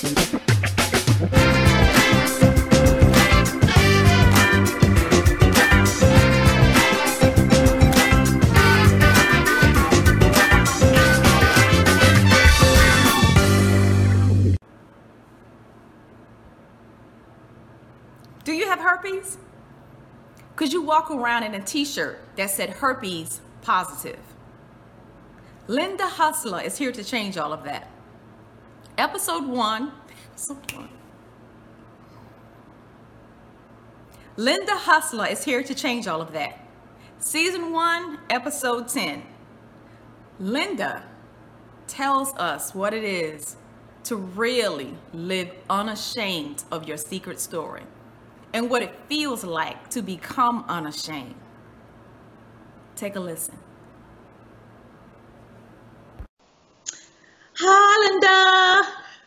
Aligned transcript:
Do 0.00 0.06
you 18.54 18.66
have 18.66 18.80
herpes? 18.80 19.36
Could 20.56 20.72
you 20.72 20.80
walk 20.80 21.10
around 21.10 21.42
in 21.42 21.54
a 21.54 21.60
t 21.60 21.84
shirt 21.84 22.20
that 22.36 22.48
said 22.48 22.70
herpes 22.70 23.42
positive? 23.60 24.18
Linda 25.66 26.06
Hustler 26.06 26.62
is 26.62 26.78
here 26.78 26.90
to 26.90 27.04
change 27.04 27.36
all 27.36 27.52
of 27.52 27.64
that. 27.64 27.90
Episode 29.00 29.46
one. 29.46 29.92
Episode 30.30 30.72
one. 30.72 30.88
Linda 34.36 34.74
Hustler 34.74 35.26
is 35.26 35.42
here 35.42 35.62
to 35.62 35.74
change 35.74 36.06
all 36.06 36.20
of 36.20 36.32
that. 36.34 36.68
Season 37.18 37.72
one, 37.72 38.18
episode 38.28 38.88
10. 38.88 39.22
Linda 40.38 41.02
tells 41.86 42.34
us 42.34 42.74
what 42.74 42.92
it 42.92 43.02
is 43.02 43.56
to 44.04 44.16
really 44.16 44.94
live 45.14 45.50
unashamed 45.70 46.64
of 46.70 46.86
your 46.86 46.98
secret 46.98 47.40
story 47.40 47.84
and 48.52 48.68
what 48.68 48.82
it 48.82 48.94
feels 49.08 49.44
like 49.44 49.88
to 49.88 50.02
become 50.02 50.62
unashamed. 50.68 51.36
Take 52.96 53.16
a 53.16 53.20
listen. 53.20 53.56
Hi, 57.62 58.08
Linda. 58.10 58.69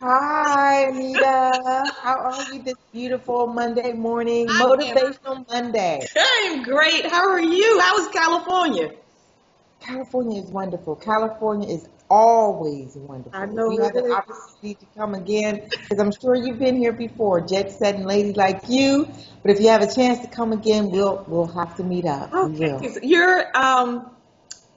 Hi, 0.05 0.88
Anita. 0.89 1.93
How 2.02 2.17
are 2.20 2.45
you 2.52 2.62
this 2.62 2.75
beautiful 2.91 3.48
Monday 3.48 3.93
morning? 3.93 4.49
I 4.49 4.60
am- 4.60 4.70
Motivational 4.70 5.48
Monday. 5.49 6.05
I'm 6.18 6.62
great. 6.63 7.05
How 7.05 7.29
are 7.29 7.40
you? 7.40 7.79
How 7.79 7.98
is 7.99 8.10
California? 8.10 8.90
California 9.79 10.41
is 10.41 10.49
wonderful. 10.51 10.98
California 10.98 11.70
is 11.70 11.87
always 12.10 12.98
wonderful. 12.98 13.40
I 13.40 13.45
know 13.45 13.71
You 13.71 13.82
have 13.82 13.95
is. 13.95 14.12
opportunity 14.12 14.76
to 14.76 14.85
come 14.98 15.15
again 15.15 15.71
because 15.84 15.99
I'm 15.99 16.12
sure 16.12 16.35
you've 16.35 16.60
been 16.60 16.76
here 16.76 16.91
before, 16.91 17.40
jet 17.40 17.71
setting 17.71 18.04
lady 18.04 18.34
like 18.34 18.63
you. 18.67 19.07
But 19.41 19.51
if 19.51 19.62
you 19.62 19.70
have 19.70 19.84
a 19.84 19.95
chance 19.95 20.20
to 20.20 20.27
come 20.27 20.51
again, 20.51 20.91
we'll 20.91 21.23
we'll 21.29 21.48
have 21.48 21.77
to 21.77 21.84
meet 21.85 22.04
up. 22.05 22.29
We 22.34 22.51
will. 22.60 22.76
Okay, 22.76 22.99
you're 23.04 23.45
um 23.55 24.12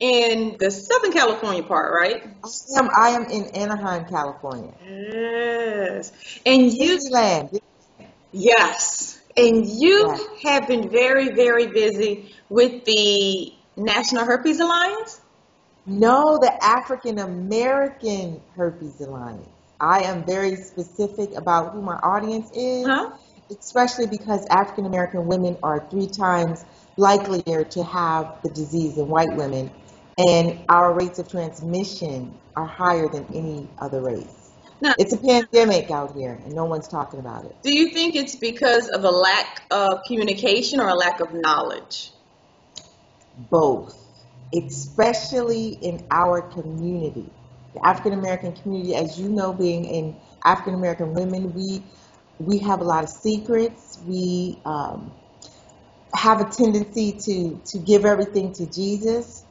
in 0.01 0.57
the 0.59 0.71
Southern 0.71 1.13
California 1.13 1.63
part, 1.63 1.93
right? 1.99 2.23
I 2.45 2.79
am, 2.79 2.89
I 2.97 3.09
am 3.11 3.25
in 3.25 3.45
Anaheim, 3.57 4.05
California. 4.07 4.73
Yes. 4.85 6.13
And 6.45 6.73
you 6.73 6.99
Disneyland. 6.99 7.59
Yes. 8.33 9.19
And 9.37 9.67
you 9.67 10.09
Yes. 10.09 10.21
have 10.45 10.69
been 10.69 10.91
very, 10.91 11.31
very 11.31 11.67
busy 11.67 12.35
with 12.49 12.85
the 12.85 13.53
National 13.77 14.25
Herpes 14.25 14.61
Alliance. 14.61 15.21
No, 15.87 16.39
the 16.41 16.53
African 16.65 17.19
American 17.19 18.41
Herpes 18.57 19.01
Alliance. 19.01 19.47
I 19.81 20.01
am 20.01 20.25
very 20.25 20.57
specific 20.57 21.37
about 21.37 21.73
who 21.73 21.83
my 21.83 21.97
audience 21.97 22.51
is, 22.55 22.87
Huh? 22.87 23.11
especially 23.51 24.07
because 24.07 24.47
African 24.51 24.87
American 24.87 25.27
women 25.27 25.57
are 25.63 25.87
three 25.91 26.09
times 26.09 26.65
likelier 26.97 27.63
to 27.65 27.85
have 27.85 28.39
the 28.43 28.51
disease 28.51 28.97
than 28.97 29.09
white 29.09 29.35
women, 29.37 29.71
and 30.19 30.59
our 30.69 30.95
rates 30.95 31.19
of 31.19 31.29
transmission 31.29 32.39
are 32.57 32.67
higher 32.67 33.09
than 33.09 33.27
any 33.35 33.69
other 33.79 34.01
race. 34.01 34.53
Now, 34.81 34.95
It's 34.99 35.13
a 35.13 35.19
pandemic 35.19 35.91
out 35.91 36.15
here, 36.15 36.41
and 36.45 36.55
no 36.55 36.65
one's 36.65 36.89
talking 36.89 37.21
about 37.21 37.45
it. 37.47 37.57
do 37.63 37.73
you 37.73 37.91
think 37.91 38.15
it's 38.15 38.37
because 38.37 38.89
of 38.89 39.05
a 39.05 39.11
lack 39.11 39.63
of 39.71 40.01
communication 40.07 40.81
or 40.81 40.89
a 40.89 40.95
lack 40.95 41.21
of 41.21 41.33
knowledge? 41.33 42.13
both, 43.51 43.95
especially 44.55 45.71
in 45.83 46.07
our 46.11 46.43
community. 46.43 47.31
The 47.75 47.87
African 47.87 48.15
American 48.15 48.53
community, 48.55 48.95
as 48.95 49.19
you 49.19 49.29
know, 49.29 49.53
being 49.53 49.85
in 49.85 50.17
African 50.45 50.75
American 50.75 51.15
women, 51.15 51.55
we 51.55 51.83
we 52.39 52.59
have 52.59 52.81
a 52.81 52.85
lot 52.85 53.05
of 53.05 53.11
secrets. 53.11 53.99
We 54.07 54.61
um, 54.67 55.13
have 56.15 56.41
a 56.41 56.45
tendency 56.51 57.13
to 57.13 57.63
to 57.67 57.79
give 57.79 58.07
everything 58.07 58.53
to 58.55 58.67
Jesus, 58.71 59.46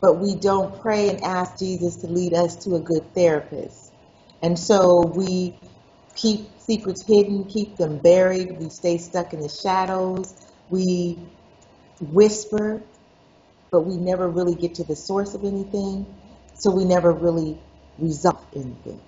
but 0.00 0.18
we 0.18 0.34
don't 0.34 0.80
pray 0.80 1.08
and 1.08 1.22
ask 1.22 1.58
Jesus 1.58 1.96
to 1.96 2.06
lead 2.06 2.34
us 2.34 2.56
to 2.64 2.76
a 2.76 2.80
good 2.80 3.14
therapist. 3.14 3.92
And 4.42 4.58
so 4.58 5.06
we 5.14 5.54
keep 6.14 6.48
secrets 6.58 7.06
hidden, 7.06 7.44
keep 7.44 7.76
them 7.76 7.98
buried. 7.98 8.58
We 8.58 8.70
stay 8.70 8.98
stuck 8.98 9.32
in 9.34 9.40
the 9.40 9.48
shadows. 9.48 10.34
We 10.70 11.18
whisper 12.00 12.82
but 13.70 13.82
we 13.82 13.96
never 13.96 14.28
really 14.28 14.54
get 14.54 14.74
to 14.76 14.84
the 14.84 14.96
source 14.96 15.34
of 15.34 15.44
anything, 15.44 16.06
so 16.54 16.70
we 16.70 16.84
never 16.84 17.12
really 17.12 17.58
resolve 17.98 18.44
anything. 18.54 19.00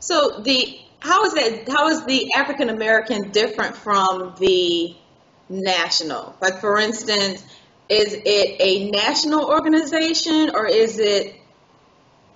So 0.00 0.40
the 0.40 0.78
how 1.00 1.24
is 1.24 1.34
that 1.34 1.68
how 1.68 1.88
is 1.88 2.04
the 2.04 2.32
African 2.34 2.68
American 2.68 3.30
different 3.30 3.76
from 3.76 4.34
the 4.38 4.94
national? 5.48 6.36
Like 6.40 6.60
for 6.60 6.78
instance, 6.78 7.42
is 7.88 8.12
it 8.12 8.56
a 8.60 8.90
national 8.90 9.46
organization 9.46 10.50
or 10.54 10.66
is 10.66 10.98
it 10.98 11.34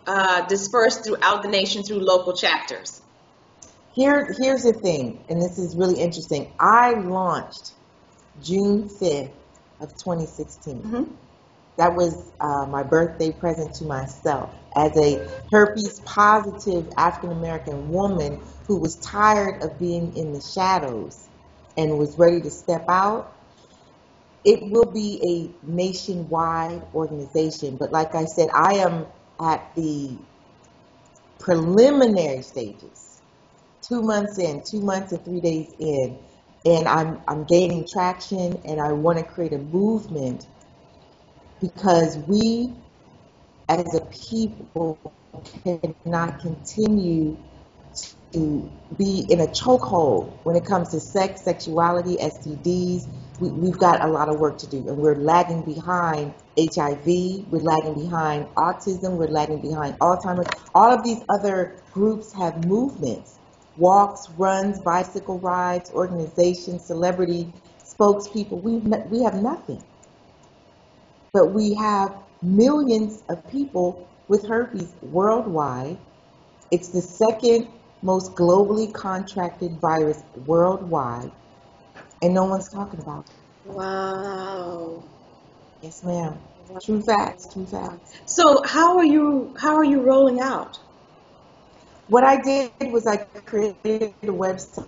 uh, 0.06 0.46
dispersed 0.46 1.04
throughout 1.04 1.42
the 1.42 1.48
nation 1.48 1.82
through 1.82 2.00
local 2.00 2.34
chapters? 2.34 3.00
Here, 3.94 4.34
here's 4.38 4.62
the 4.62 4.72
thing, 4.72 5.22
and 5.28 5.40
this 5.40 5.58
is 5.58 5.76
really 5.76 6.00
interesting. 6.00 6.50
I 6.58 6.92
launched 6.94 7.72
June 8.42 8.88
5th 8.88 9.32
of 9.80 9.90
2016. 9.98 10.82
Mhm. 10.82 11.08
That 11.76 11.94
was 11.94 12.32
uh, 12.40 12.66
my 12.66 12.82
birthday 12.82 13.32
present 13.32 13.74
to 13.76 13.84
myself 13.84 14.50
as 14.74 14.96
a 14.96 15.26
herpes 15.50 16.00
positive 16.00 16.88
African 16.96 17.32
American 17.32 17.90
woman 17.90 18.40
who 18.66 18.78
was 18.78 18.96
tired 18.96 19.62
of 19.62 19.78
being 19.78 20.16
in 20.16 20.32
the 20.32 20.40
shadows 20.40 21.28
and 21.76 21.98
was 21.98 22.18
ready 22.18 22.40
to 22.40 22.50
step 22.50 22.86
out. 22.88 23.32
It 24.44 24.60
will 24.72 24.90
be 24.92 25.58
a 25.64 25.66
nationwide 25.70 26.82
organization, 26.94 27.76
but 27.78 27.92
like 27.92 28.14
I 28.14 28.24
said, 28.26 28.48
I 28.54 28.74
am 28.76 29.06
at 29.40 29.74
the 29.76 30.18
preliminary 31.40 32.42
stages. 32.42 33.22
Two 33.88 34.02
months 34.02 34.38
in, 34.38 34.62
two 34.70 34.82
months 34.82 35.12
and 35.12 35.24
three 35.24 35.40
days 35.40 35.74
in, 35.80 36.20
and 36.66 36.88
I'm 36.88 37.22
I'm 37.28 37.44
gaining 37.44 37.86
traction, 37.92 38.60
and 38.66 38.80
I 38.80 38.92
want 38.92 39.18
to 39.18 39.24
create 39.24 39.52
a 39.54 39.58
movement 39.58 40.46
because 41.60 42.18
we, 42.28 42.76
as 43.68 43.94
a 43.94 44.06
people, 44.30 45.00
cannot 45.64 46.40
continue 46.40 47.38
to 48.32 48.70
be 48.96 49.26
in 49.28 49.40
a 49.40 49.46
chokehold 49.46 50.32
when 50.44 50.56
it 50.56 50.64
comes 50.64 50.90
to 50.90 51.00
sex, 51.00 51.42
sexuality, 51.42 52.16
STDs. 52.16 53.06
We, 53.40 53.50
we've 53.50 53.78
got 53.78 54.04
a 54.04 54.08
lot 54.08 54.28
of 54.28 54.38
work 54.38 54.58
to 54.58 54.66
do, 54.66 54.78
and 54.88 54.96
we're 54.96 55.16
lagging 55.16 55.62
behind 55.62 56.34
HIV, 56.58 57.06
we're 57.50 57.62
lagging 57.62 57.94
behind 57.94 58.46
autism, 58.56 59.16
we're 59.16 59.28
lagging 59.28 59.60
behind 59.60 59.98
Alzheimer's. 59.98 60.48
All 60.74 60.92
of 60.92 61.02
these 61.02 61.22
other 61.28 61.76
groups 61.92 62.32
have 62.32 62.64
movements 62.66 63.38
walks, 63.76 64.28
runs, 64.36 64.80
bicycle 64.80 65.38
rides, 65.38 65.90
organizations, 65.92 66.84
celebrity 66.84 67.52
spokespeople. 67.82 68.60
We, 68.62 68.76
we 68.76 69.22
have 69.22 69.42
nothing. 69.42 69.82
But 71.32 71.52
we 71.52 71.74
have 71.74 72.14
millions 72.42 73.22
of 73.28 73.48
people 73.50 74.08
with 74.28 74.46
herpes 74.46 74.92
worldwide. 75.02 75.96
It's 76.70 76.88
the 76.88 77.00
second 77.00 77.68
most 78.02 78.34
globally 78.34 78.92
contracted 78.92 79.80
virus 79.80 80.22
worldwide, 80.46 81.32
and 82.22 82.34
no 82.34 82.44
one's 82.46 82.68
talking 82.70 83.00
about 83.00 83.28
it. 83.30 83.36
Wow. 83.64 85.04
Yes, 85.82 86.02
ma'am. 86.04 86.38
True 86.82 87.02
facts, 87.02 87.52
true 87.52 87.66
facts. 87.66 88.12
So 88.26 88.62
how 88.64 88.98
are 88.98 89.04
you 89.04 89.54
how 89.58 89.76
are 89.76 89.84
you 89.84 90.02
rolling 90.02 90.40
out? 90.40 90.78
What 92.08 92.24
I 92.24 92.40
did 92.40 92.72
was 92.92 93.06
I 93.06 93.18
created 93.46 94.14
a 94.22 94.26
website, 94.26 94.86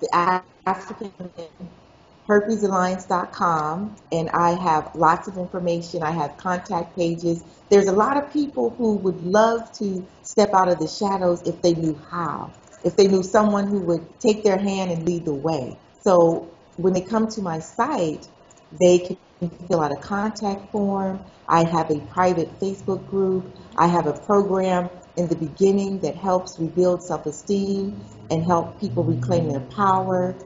the 0.00 0.44
African 0.66 1.12
herpesalliance.com, 2.30 3.96
and 4.12 4.30
I 4.30 4.52
have 4.52 4.94
lots 4.94 5.26
of 5.26 5.36
information. 5.36 6.04
I 6.04 6.12
have 6.12 6.36
contact 6.36 6.94
pages. 6.94 7.42
There's 7.70 7.88
a 7.88 7.92
lot 7.92 8.16
of 8.16 8.32
people 8.32 8.70
who 8.70 8.94
would 8.98 9.20
love 9.24 9.72
to 9.78 10.06
step 10.22 10.54
out 10.54 10.68
of 10.68 10.78
the 10.78 10.86
shadows 10.86 11.42
if 11.42 11.60
they 11.60 11.74
knew 11.74 11.98
how, 12.08 12.52
if 12.84 12.94
they 12.94 13.08
knew 13.08 13.24
someone 13.24 13.66
who 13.66 13.80
would 13.80 14.20
take 14.20 14.44
their 14.44 14.58
hand 14.58 14.92
and 14.92 15.04
lead 15.04 15.24
the 15.24 15.34
way. 15.34 15.76
So 16.04 16.48
when 16.76 16.92
they 16.92 17.00
come 17.00 17.26
to 17.30 17.42
my 17.42 17.58
site, 17.58 18.28
they 18.80 19.00
can 19.00 19.18
fill 19.68 19.80
out 19.80 19.90
a 19.90 19.96
contact 19.96 20.70
form. 20.70 21.18
I 21.48 21.64
have 21.64 21.90
a 21.90 21.98
private 22.12 22.60
Facebook 22.60 23.08
group. 23.10 23.52
I 23.76 23.88
have 23.88 24.06
a 24.06 24.12
program 24.12 24.88
in 25.16 25.26
the 25.26 25.34
beginning 25.34 25.98
that 26.00 26.14
helps 26.14 26.60
rebuild 26.60 27.02
self 27.02 27.26
esteem 27.26 28.00
and 28.30 28.44
help 28.44 28.78
people 28.78 29.02
reclaim 29.02 29.48
their 29.48 29.60
power. 29.60 30.36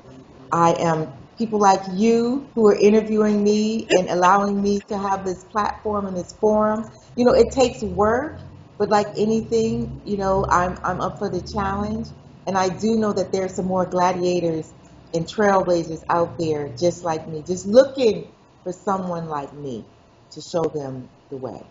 I 0.50 0.72
am 0.78 1.12
people 1.38 1.60
like 1.60 1.80
you 1.94 2.50
who 2.54 2.66
are 2.68 2.76
interviewing 2.76 3.42
me 3.42 3.86
and 3.90 4.08
allowing 4.08 4.62
me 4.62 4.80
to 4.88 4.98
have 4.98 5.24
this 5.24 5.44
platform 5.44 6.06
and 6.06 6.16
this 6.16 6.32
forum. 6.40 6.90
You 7.16 7.24
know, 7.24 7.34
it 7.34 7.50
takes 7.52 7.82
work, 7.82 8.40
but 8.78 8.88
like 8.90 9.08
anything, 9.16 10.00
you 10.04 10.16
know, 10.16 10.46
I'm, 10.48 10.78
I'm 10.84 11.00
up 11.00 11.18
for 11.18 11.30
the 11.30 11.42
challenge. 11.42 12.08
And 12.46 12.58
I 12.58 12.68
do 12.68 12.96
know 12.96 13.12
that 13.12 13.32
there's 13.32 13.54
some 13.54 13.66
more 13.66 13.86
gladiators 13.86 14.72
and 15.14 15.26
trailblazers 15.26 16.02
out 16.10 16.38
there 16.38 16.74
just 16.78 17.04
like 17.04 17.28
me, 17.28 17.42
just 17.46 17.66
looking 17.66 18.32
for 18.64 18.72
someone 18.72 19.28
like 19.28 19.52
me 19.54 19.86
to 20.32 20.40
show 20.42 20.64
them 20.64 21.10
the 21.30 21.36
way. 21.38 21.62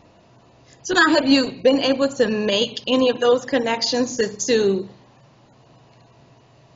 So 0.84 0.94
now, 0.96 1.14
have 1.14 1.28
you 1.30 1.62
been 1.62 1.80
able 1.82 2.08
to 2.10 2.28
make 2.28 2.80
any 2.88 3.10
of 3.10 3.20
those 3.20 3.46
connections 3.46 4.18
to, 4.18 4.36
to 4.48 4.90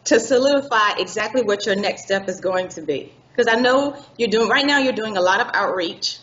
to 0.07 0.19
solidify 0.19 0.98
exactly 0.98 1.42
what 1.42 1.65
your 1.65 1.75
next 1.75 2.04
step 2.04 2.27
is 2.27 2.39
going 2.39 2.69
to 2.69 2.81
be? 2.81 3.12
Because 3.36 3.54
I 3.54 3.59
know 3.59 4.04
you're 4.18 4.30
doing 4.30 4.50
right 4.50 4.65
now. 4.65 4.80
You're 4.80 4.94
doing 4.94 5.18
a 5.18 5.21
lot 5.21 5.39
of 5.39 5.48
outreach. 5.54 6.19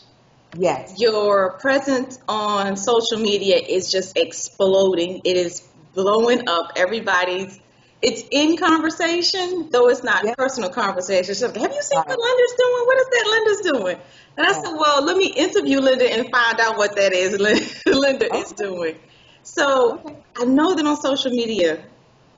Yes. 0.56 1.00
Your 1.00 1.52
presence 1.58 2.19
on 2.28 2.76
social 2.76 3.19
media 3.19 3.56
is 3.56 3.90
just 3.90 4.16
exploding. 4.16 5.20
It 5.25 5.36
is 5.36 5.66
blowing 5.94 6.48
up. 6.48 6.72
Everybody's 6.76 7.60
it's 8.04 8.22
in 8.31 8.58
conversation, 8.58 9.70
though 9.70 9.88
it's 9.88 10.04
not 10.04 10.26
yep. 10.26 10.37
personal 10.37 10.69
conversation. 10.69 11.34
Have 11.34 11.56
you 11.56 11.82
seen 11.82 11.98
right. 11.98 12.06
what 12.06 12.19
Linda's 12.19 12.54
doing? 12.58 12.84
What 12.84 12.98
is 12.98 13.06
that 13.06 13.26
Linda's 13.30 13.72
doing? 13.72 13.96
And 14.37 14.46
I 14.46 14.52
said, 14.52 14.75
well, 14.78 15.02
let 15.02 15.16
me 15.16 15.28
interview 15.28 15.80
Linda 15.80 16.12
and 16.12 16.30
find 16.30 16.60
out 16.60 16.76
what 16.76 16.96
that 16.96 17.14
is 17.14 17.38
Linda 17.87 18.26
okay. 18.26 18.38
is 18.38 18.52
doing. 18.52 18.96
So 19.42 20.00
okay. 20.04 20.16
I 20.37 20.44
know 20.44 20.75
that 20.75 20.84
on 20.84 21.00
social 21.00 21.30
media, 21.30 21.82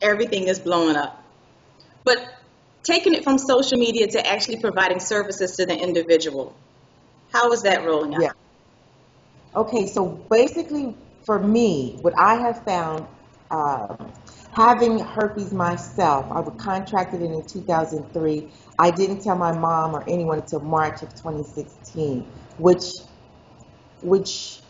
everything 0.00 0.46
is 0.46 0.60
blowing 0.60 0.94
up. 0.94 1.25
But 2.06 2.32
taking 2.85 3.14
it 3.14 3.25
from 3.25 3.37
social 3.37 3.76
media 3.76 4.06
to 4.06 4.25
actually 4.25 4.61
providing 4.61 5.00
services 5.00 5.56
to 5.56 5.67
the 5.67 5.76
individual, 5.76 6.56
how 7.32 7.50
is 7.53 7.62
that 7.62 7.85
rolling 7.85 8.14
out? 8.14 8.23
Yeah. 8.23 8.32
Okay, 9.56 9.87
so 9.87 10.06
basically, 10.31 10.94
for 11.25 11.41
me, 11.41 11.99
what 12.03 12.14
I 12.17 12.37
have 12.37 12.64
found, 12.64 13.06
um, 13.50 14.12
having 14.53 15.00
herpes 15.00 15.53
myself, 15.53 16.31
I 16.31 16.43
contracted 16.56 17.23
it 17.23 17.32
in 17.32 17.44
2003. 17.44 18.49
I 18.79 18.91
didn't 18.93 19.23
tell 19.23 19.37
my 19.37 19.50
mom 19.52 19.97
or 19.97 20.05
anyone 20.09 20.38
until 20.38 20.61
March 20.61 21.02
of 21.02 21.11
2016, 21.17 22.20
which, 22.59 22.85
which 24.02 24.61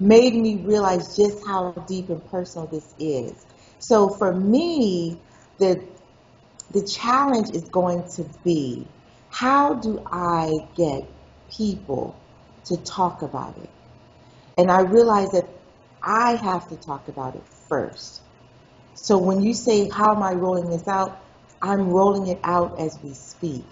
made 0.00 0.34
me 0.34 0.56
realize 0.56 1.16
just 1.16 1.46
how 1.46 1.70
deep 1.86 2.08
and 2.08 2.28
personal 2.28 2.66
this 2.66 2.92
is. 2.98 3.46
So 3.78 4.08
for 4.08 4.34
me, 4.34 5.20
the 5.58 5.80
the 6.72 6.82
challenge 6.82 7.50
is 7.54 7.68
going 7.68 8.04
to 8.16 8.24
be 8.44 8.86
how 9.30 9.74
do 9.74 10.02
I 10.10 10.52
get 10.76 11.08
people 11.56 12.14
to 12.66 12.76
talk 12.84 13.22
about 13.22 13.56
it? 13.58 13.70
And 14.58 14.70
I 14.70 14.82
realize 14.82 15.30
that 15.32 15.48
I 16.02 16.36
have 16.36 16.68
to 16.68 16.76
talk 16.76 17.08
about 17.08 17.34
it 17.34 17.42
first. 17.68 18.20
So 18.94 19.18
when 19.18 19.42
you 19.42 19.54
say, 19.54 19.88
How 19.88 20.14
am 20.14 20.22
I 20.22 20.32
rolling 20.32 20.70
this 20.70 20.86
out? 20.86 21.18
I'm 21.62 21.88
rolling 21.88 22.28
it 22.28 22.40
out 22.44 22.78
as 22.80 22.98
we 23.02 23.14
speak 23.14 23.64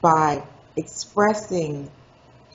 by 0.00 0.42
expressing 0.76 1.90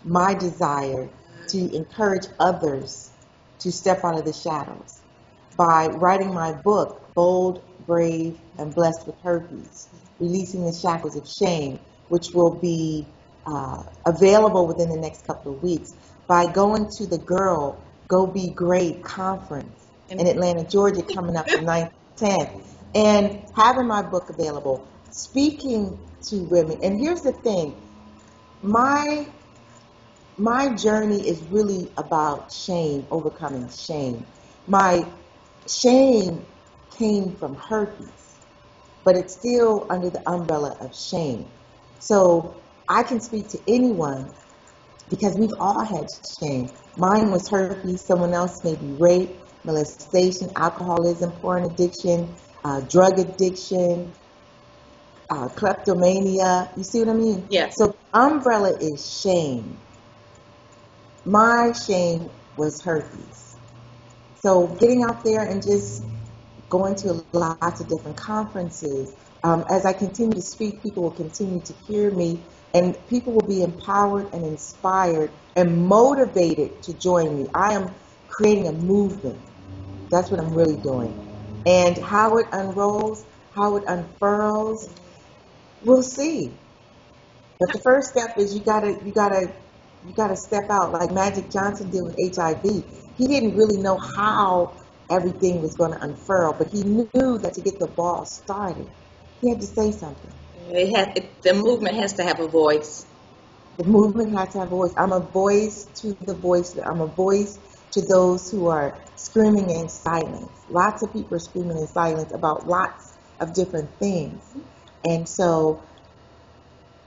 my 0.04 0.34
desire 0.34 1.10
to 1.50 1.76
encourage 1.76 2.26
others 2.40 3.12
to 3.60 3.72
step 3.72 4.04
out 4.04 4.18
of 4.18 4.26
the 4.26 4.34
shadows, 4.34 5.02
by 5.58 5.88
writing 5.88 6.34
my 6.34 6.54
book, 6.54 7.14
Bold, 7.16 7.62
Brave, 7.88 8.38
and 8.60 8.76
Blessed 8.76 9.08
with 9.08 9.20
Herpes, 9.22 9.88
Releasing 10.20 10.66
the 10.66 10.74
Shackles 10.74 11.16
of 11.16 11.28
Shame, 11.28 11.80
which 12.10 12.32
will 12.34 12.54
be 12.54 13.08
uh, 13.48 13.84
available 14.06 14.68
within 14.68 14.90
the 14.90 15.00
next 15.00 15.26
couple 15.26 15.56
of 15.56 15.64
weeks, 15.64 15.96
by 16.28 16.52
going 16.52 16.90
to 16.98 17.08
the 17.08 17.18
Girl 17.18 17.82
Go 18.10 18.28
Be 18.28 18.52
Great 18.52 19.04
conference 19.04 19.88
in 20.10 20.28
Atlanta, 20.28 20.64
Georgia, 20.70 21.02
coming 21.02 21.36
up 21.38 21.52
the 21.54 21.60
9th, 21.60 21.92
10th, 22.18 22.64
and 22.94 23.44
having 23.56 23.88
my 23.88 24.02
book 24.02 24.30
available, 24.30 24.86
speaking 25.12 25.98
to 26.24 26.44
women. 26.44 26.80
And 26.84 27.00
here's 27.00 27.22
the 27.22 27.32
thing 27.32 27.76
my 28.62 29.28
my 30.38 30.74
journey 30.76 31.28
is 31.28 31.42
really 31.50 31.90
about 31.98 32.52
shame, 32.54 33.06
overcoming 33.10 33.70
shame. 33.70 34.26
My 34.68 35.06
shame 35.68 36.46
came 36.98 37.36
from 37.38 37.56
herpes, 37.56 38.40
but 39.06 39.16
it's 39.16 39.38
still 39.40 39.88
under 39.90 40.10
the 40.10 40.22
umbrella 40.30 40.76
of 40.82 40.96
shame. 40.96 41.52
So 42.00 42.64
I 42.90 43.04
can 43.04 43.20
speak 43.20 43.50
to 43.50 43.60
anyone 43.68 44.32
because 45.10 45.36
we've 45.38 45.50
all 45.60 45.84
had 45.84 46.06
shame. 46.42 46.70
Mine 46.98 47.32
was 47.32 47.48
herpes, 47.50 48.06
someone 48.06 48.34
else 48.34 48.64
may 48.64 48.76
be 48.76 48.96
rape, 49.00 49.30
molestation, 49.64 50.50
alcoholism, 50.56 51.32
porn 51.42 51.66
addiction, 51.66 52.36
uh, 52.66 52.82
drug 52.90 53.20
addiction, 53.20 54.14
uh, 55.30 55.50
kleptomania. 55.50 56.72
You 56.78 56.84
see 56.84 57.00
what 57.00 57.10
I 57.10 57.14
mean? 57.14 57.48
Yeah. 57.50 57.70
So 57.70 57.94
umbrella 58.14 58.74
is 58.80 59.22
shame. 59.24 59.78
My 61.26 61.74
shame 61.88 62.30
was 62.58 62.82
herpes. 62.84 63.58
So 64.36 64.68
getting 64.80 65.04
out 65.04 65.24
there 65.26 65.44
and 65.44 65.62
just 65.62 66.04
going 66.70 66.96
to 66.96 67.26
lots 67.34 67.82
of 67.82 67.88
different 67.88 68.18
conferences. 68.18 69.16
Um, 69.44 69.64
as 69.70 69.86
I 69.86 69.94
continue 69.94 70.34
to 70.34 70.42
speak, 70.42 70.84
people 70.84 71.04
will 71.04 71.12
continue 71.12 71.62
to 71.62 71.74
hear 71.88 72.12
me, 72.12 72.44
and 72.74 72.98
people 73.08 73.34
will 73.34 73.48
be 73.48 73.64
empowered 73.64 74.34
and 74.34 74.46
inspired 74.46 75.32
and 75.56 75.86
motivated 75.88 76.84
to 76.84 76.98
join 76.98 77.44
me. 77.44 77.50
I 77.54 77.74
am 77.74 77.94
creating 78.28 78.68
a 78.68 78.74
movement. 78.74 79.40
That's 80.12 80.32
what 80.32 80.40
I'm 80.40 80.54
really 80.54 80.82
doing. 80.82 81.64
And 81.66 81.98
how 81.98 82.38
it 82.38 82.48
unrolls, 82.52 83.26
how 83.56 83.78
it 83.78 83.84
unfurls, 83.88 84.90
we'll 85.84 86.04
see. 86.04 86.52
But 87.60 87.74
the 87.74 87.80
first 87.80 88.12
step 88.12 88.38
is 88.38 88.54
you 88.54 88.64
gotta 88.64 89.00
you 89.06 89.12
gotta 89.14 89.54
you 90.06 90.14
gotta 90.14 90.36
step 90.36 90.70
out 90.70 90.92
like 90.94 91.12
Magic 91.12 91.50
Johnson 91.52 91.90
did 91.90 92.04
with 92.04 92.16
HIV. 92.36 92.62
He 93.18 93.28
didn't 93.28 93.58
really 93.58 93.78
know 93.82 93.98
how 93.98 94.74
everything 95.12 95.62
was 95.62 95.76
going 95.76 95.94
to 95.94 96.04
unfurl. 96.04 96.56
But 96.58 96.70
he 96.72 96.84
knew 96.84 97.10
that 97.40 97.54
to 97.56 97.62
get 97.62 97.80
the 97.80 97.88
ball 97.88 98.26
started, 98.26 98.88
he 99.42 99.52
had 99.52 99.62
to 99.62 99.68
say 99.68 99.92
something. 99.92 100.34
It 100.56 100.96
has, 100.96 101.08
it, 101.18 101.44
the 101.44 101.54
movement 101.56 101.98
has 101.98 102.14
to 102.16 102.24
have 102.24 102.40
a 102.40 102.48
voice. 102.48 103.06
The 103.78 103.86
movement 103.86 104.38
has 104.38 104.50
to 104.54 104.60
have 104.60 104.70
a 104.70 104.72
voice. 104.72 104.94
I'm 104.98 105.14
a 105.14 105.20
voice 105.22 105.86
to 106.02 106.18
the 106.22 106.36
voiceless. 106.36 106.86
I'm 106.88 107.02
a 107.02 107.08
voice 107.08 107.60
to 107.94 108.02
those 108.08 108.52
who 108.52 108.70
are 108.70 109.04
screaming 109.18 109.70
in 109.70 109.90
silence. 109.90 110.66
Lots 110.70 111.04
of 111.04 111.14
people 111.14 111.36
are 111.36 111.40
screaming 111.42 111.78
in 111.78 111.88
silence 111.88 112.34
about 112.34 112.68
lots 112.68 113.04
of 113.42 113.54
different 113.54 113.92
things. 114.00 114.56
And 115.06 115.28
so, 115.30 115.84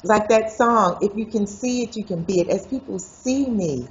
like 0.04 0.28
that 0.30 0.52
song, 0.52 0.98
if 1.02 1.12
you 1.16 1.26
can 1.30 1.46
see 1.46 1.82
it, 1.84 1.96
you 1.96 2.04
can 2.06 2.24
be 2.24 2.40
it. 2.40 2.48
As 2.48 2.66
people 2.68 2.98
see 2.98 3.50
me 3.50 3.88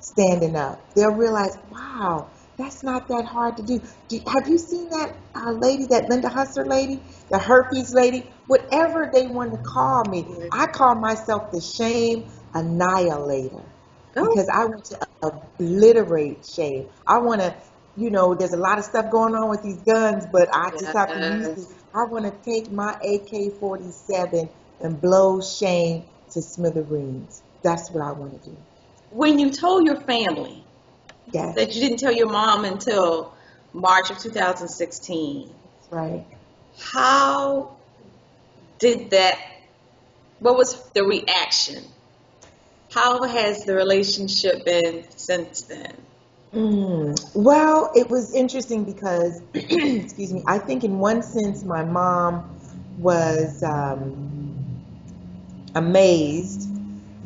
standing 0.00 0.56
up, 0.56 0.80
they'll 0.96 1.14
realize, 1.14 1.56
wow, 1.70 2.32
that's 2.58 2.82
not 2.82 3.06
that 3.08 3.24
hard 3.24 3.56
to 3.58 3.62
do. 3.62 3.80
do 4.08 4.20
have 4.26 4.48
you 4.48 4.58
seen 4.58 4.90
that 4.90 5.14
uh, 5.36 5.52
lady, 5.52 5.86
that 5.86 6.08
Linda 6.08 6.28
Hustler 6.28 6.66
lady, 6.66 7.00
the 7.30 7.38
herpes 7.38 7.94
lady? 7.94 8.28
Whatever 8.48 9.10
they 9.12 9.28
want 9.28 9.52
to 9.52 9.58
call 9.58 10.04
me, 10.04 10.26
I 10.52 10.66
call 10.66 10.96
myself 10.96 11.52
the 11.52 11.60
shame 11.60 12.28
annihilator 12.54 13.62
oh. 14.16 14.28
because 14.28 14.48
I 14.52 14.64
want 14.64 14.84
to 14.86 14.98
obliterate 15.22 16.44
shame. 16.44 16.88
I 17.06 17.18
want 17.18 17.40
to, 17.42 17.54
you 17.96 18.10
know, 18.10 18.34
there's 18.34 18.54
a 18.54 18.58
lot 18.58 18.78
of 18.78 18.84
stuff 18.84 19.10
going 19.12 19.34
on 19.34 19.48
with 19.48 19.62
these 19.62 19.80
guns, 19.82 20.26
but 20.32 20.48
I 20.52 20.70
just 20.70 20.96
have 20.96 21.14
to 21.14 21.20
use 21.20 21.46
it. 21.46 21.76
I 21.94 22.04
want 22.04 22.24
to 22.24 22.50
take 22.50 22.72
my 22.72 22.98
AK 23.04 23.60
47 23.60 24.48
and 24.80 25.00
blow 25.00 25.40
shame 25.40 26.04
to 26.32 26.42
smithereens. 26.42 27.42
That's 27.62 27.90
what 27.92 28.02
I 28.02 28.12
want 28.12 28.42
to 28.42 28.50
do. 28.50 28.56
When 29.10 29.38
you 29.38 29.50
told 29.50 29.86
your 29.86 30.00
family, 30.02 30.64
Yes. 31.32 31.54
That 31.56 31.74
you 31.74 31.80
didn't 31.80 31.98
tell 31.98 32.12
your 32.12 32.28
mom 32.28 32.64
until 32.64 33.34
March 33.72 34.10
of 34.10 34.18
2016. 34.18 35.54
Right. 35.90 36.24
How 36.78 37.76
did 38.78 39.10
that, 39.10 39.38
what 40.38 40.56
was 40.56 40.80
the 40.90 41.04
reaction? 41.04 41.84
How 42.90 43.22
has 43.24 43.64
the 43.64 43.74
relationship 43.74 44.64
been 44.64 45.04
since 45.16 45.62
then? 45.62 45.94
Mm, 46.54 47.20
well, 47.34 47.92
it 47.94 48.08
was 48.08 48.34
interesting 48.34 48.84
because, 48.84 49.42
excuse 49.54 50.32
me, 50.32 50.42
I 50.46 50.58
think 50.58 50.82
in 50.82 50.98
one 50.98 51.22
sense 51.22 51.62
my 51.62 51.84
mom 51.84 52.58
was 52.98 53.62
um, 53.62 54.82
amazed 55.74 56.67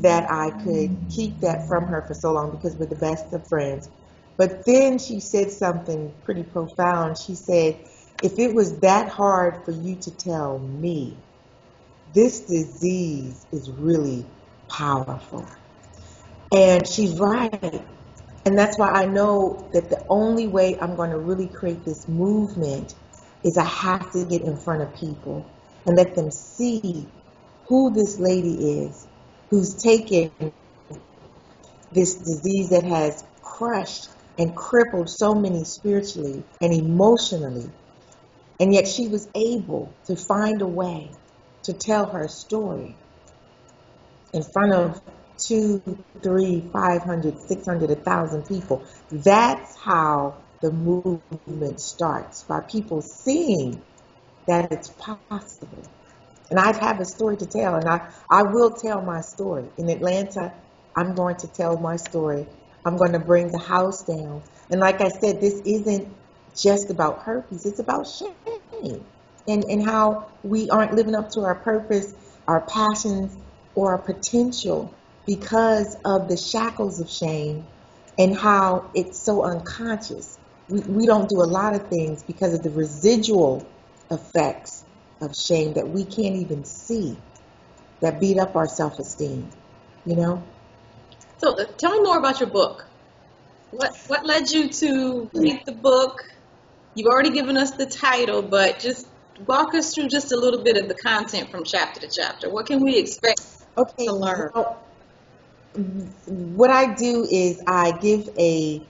that 0.02 0.30
I 0.30 0.50
could 0.50 0.97
keep 1.09 1.40
that 1.40 1.66
from 1.68 1.87
her 1.87 2.02
for 2.02 2.14
so 2.14 2.32
long 2.32 2.50
because 2.50 2.76
we're 2.76 2.87
the 2.87 2.97
best 2.97 3.32
of 3.32 3.47
friends. 3.49 3.88
But 4.37 4.64
then 4.66 4.99
she 4.99 5.21
said 5.21 5.50
something 5.50 6.12
pretty 6.25 6.42
profound. 6.42 7.18
She 7.18 7.35
said, 7.35 7.76
if 8.23 8.38
it 8.38 8.54
was 8.54 8.78
that 8.80 9.09
hard 9.09 9.64
for 9.64 9.73
you 9.73 9.97
to 9.97 10.11
tell 10.16 10.59
me, 10.59 11.16
this 12.14 12.40
disease 12.40 13.47
is 13.52 13.71
really 13.71 14.26
powerful. 14.68 15.47
And 16.52 16.87
she's 16.87 17.18
right. 17.18 17.82
And 18.44 18.59
that's 18.59 18.78
why 18.78 18.90
I 18.90 19.06
know 19.06 19.71
that 19.73 19.88
the 19.88 20.04
only 20.09 20.49
way 20.49 20.76
I'm 20.80 20.97
going 20.97 21.11
to 21.11 21.18
really 21.18 21.47
create 21.47 21.85
this 21.85 22.09
movement 22.09 22.94
is 23.44 23.56
I 23.56 23.64
have 23.64 24.12
to 24.12 24.25
get 24.25 24.42
in 24.42 24.56
front 24.56 24.82
of 24.82 24.94
people 24.97 25.49
and 25.87 25.97
let 25.97 26.14
them 26.14 26.30
see 26.30 27.06
who 27.68 27.92
this 27.92 28.18
lady 28.18 28.82
is 28.82 29.06
who's 29.52 29.75
taken 29.75 30.32
this 31.92 32.14
disease 32.14 32.71
that 32.71 32.85
has 32.85 33.23
crushed 33.42 34.09
and 34.38 34.56
crippled 34.56 35.11
so 35.11 35.35
many 35.35 35.62
spiritually 35.62 36.42
and 36.62 36.73
emotionally. 36.73 37.71
And 38.59 38.73
yet 38.73 38.88
she 38.88 39.09
was 39.09 39.28
able 39.35 39.92
to 40.06 40.16
find 40.16 40.62
a 40.62 40.66
way 40.66 41.11
to 41.64 41.75
tell 41.75 42.06
her 42.06 42.28
story 42.28 42.97
in 44.32 44.42
front 44.42 44.73
of 44.73 45.02
two, 45.37 45.82
three, 46.23 46.62
five 46.73 47.02
hundred, 47.02 47.38
six 47.47 47.66
hundred, 47.66 47.90
a 47.90 47.97
thousand 47.97 48.47
people. 48.47 48.82
That's 49.11 49.76
how 49.76 50.38
the 50.62 50.73
movement 50.73 51.78
starts 51.78 52.44
by 52.44 52.61
people 52.61 53.02
seeing 53.02 53.82
that 54.49 54.73
it's 54.73 54.88
possible. 54.88 55.82
And 56.52 56.61
I 56.61 56.78
have 56.85 57.00
a 57.00 57.06
story 57.06 57.38
to 57.38 57.47
tell, 57.47 57.76
and 57.76 57.88
I, 57.88 58.12
I 58.30 58.42
will 58.42 58.73
tell 58.73 59.00
my 59.00 59.23
story. 59.23 59.64
In 59.78 59.88
Atlanta, 59.88 60.52
I'm 60.94 61.14
going 61.14 61.37
to 61.37 61.49
tell 61.49 61.78
my 61.78 61.97
story. 61.97 62.47
I'm 62.85 62.99
going 62.99 63.12
to 63.12 63.18
bring 63.18 63.50
the 63.50 63.59
house 63.59 64.04
down. 64.04 64.42
And 64.71 64.78
like 64.78 65.00
I 65.00 65.09
said, 65.09 65.40
this 65.40 65.62
isn't 65.64 66.14
just 66.54 66.90
about 66.90 67.23
herpes, 67.23 67.64
it's 67.64 67.78
about 67.78 68.06
shame 68.06 69.06
and, 69.49 69.64
and 69.64 69.82
how 69.82 70.28
we 70.42 70.68
aren't 70.68 70.92
living 70.92 71.14
up 71.14 71.30
to 71.30 71.40
our 71.40 71.54
purpose, 71.54 72.12
our 72.47 72.66
passions, 72.66 73.35
or 73.75 73.92
our 73.92 74.02
potential 74.02 74.94
because 75.26 75.97
of 76.04 76.28
the 76.28 76.37
shackles 76.37 77.00
of 77.00 77.09
shame 77.09 77.66
and 78.18 78.37
how 78.37 78.90
it's 78.94 79.25
so 79.25 79.42
unconscious. 79.42 80.38
We, 80.68 80.80
we 80.80 81.06
don't 81.06 81.30
do 81.30 81.40
a 81.40 81.49
lot 81.49 81.75
of 81.75 81.88
things 81.88 82.23
because 82.25 82.52
of 82.52 82.62
the 82.62 82.68
residual 82.73 83.66
effects 84.11 84.85
of 85.23 85.37
shame 85.37 85.73
that 85.75 85.88
we 85.88 86.05
can't 86.05 86.37
even 86.37 86.64
see 86.64 87.17
that 88.00 88.21
beat 88.21 88.38
up 88.38 88.57
our 88.57 88.67
self 88.67 88.99
esteem, 88.99 89.49
you 90.05 90.17
know? 90.17 90.43
So 91.38 91.57
uh, 91.57 91.64
tell 91.79 91.93
me 91.93 92.00
more 92.00 92.19
about 92.19 92.41
your 92.41 92.50
book. 92.50 92.85
What 93.71 93.97
what 94.09 94.26
led 94.26 94.50
you 94.50 94.69
to 94.69 95.31
write 95.35 95.64
the 95.64 95.73
book? 95.73 96.23
You've 96.95 97.09
already 97.09 97.31
given 97.31 97.57
us 97.57 97.71
the 97.71 97.87
title, 97.87 98.43
but 98.43 98.81
just 98.81 99.07
walk 99.47 99.75
us 99.75 99.95
through 99.95 100.09
just 100.09 100.33
a 100.33 100.37
little 100.37 100.62
bit 100.62 100.76
of 100.76 100.88
the 100.88 100.95
content 100.95 101.50
from 101.50 101.64
chapter 101.64 102.00
to 102.00 102.11
chapter. 102.14 102.50
What 102.50 102.67
can 102.67 102.83
we 102.85 102.99
expect 102.99 103.41
okay, 103.79 104.07
to 104.07 104.12
learn? 104.12 104.50
Well, 104.55 104.88
what 106.26 106.71
I 106.71 106.93
do 106.95 107.26
is 107.31 107.62
I 107.67 107.93
give 107.93 108.29
a 108.38 108.87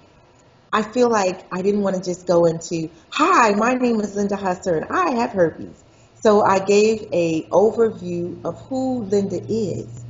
I 0.72 0.82
feel 0.82 1.10
like 1.10 1.46
I 1.52 1.60
didn't 1.60 1.82
want 1.82 1.96
to 1.96 2.02
just 2.02 2.26
go 2.26 2.46
into, 2.46 2.88
hi, 3.12 3.52
my 3.52 3.74
name 3.74 4.00
is 4.00 4.16
Linda 4.16 4.36
Hustler 4.36 4.78
and 4.78 4.86
I 4.90 5.10
have 5.20 5.30
herpes. 5.30 5.84
So 6.22 6.42
I 6.44 6.60
gave 6.60 7.02
a 7.14 7.48
overview 7.52 8.40
of 8.44 8.60
who 8.68 9.04
Linda 9.04 9.40
is. 9.48 10.06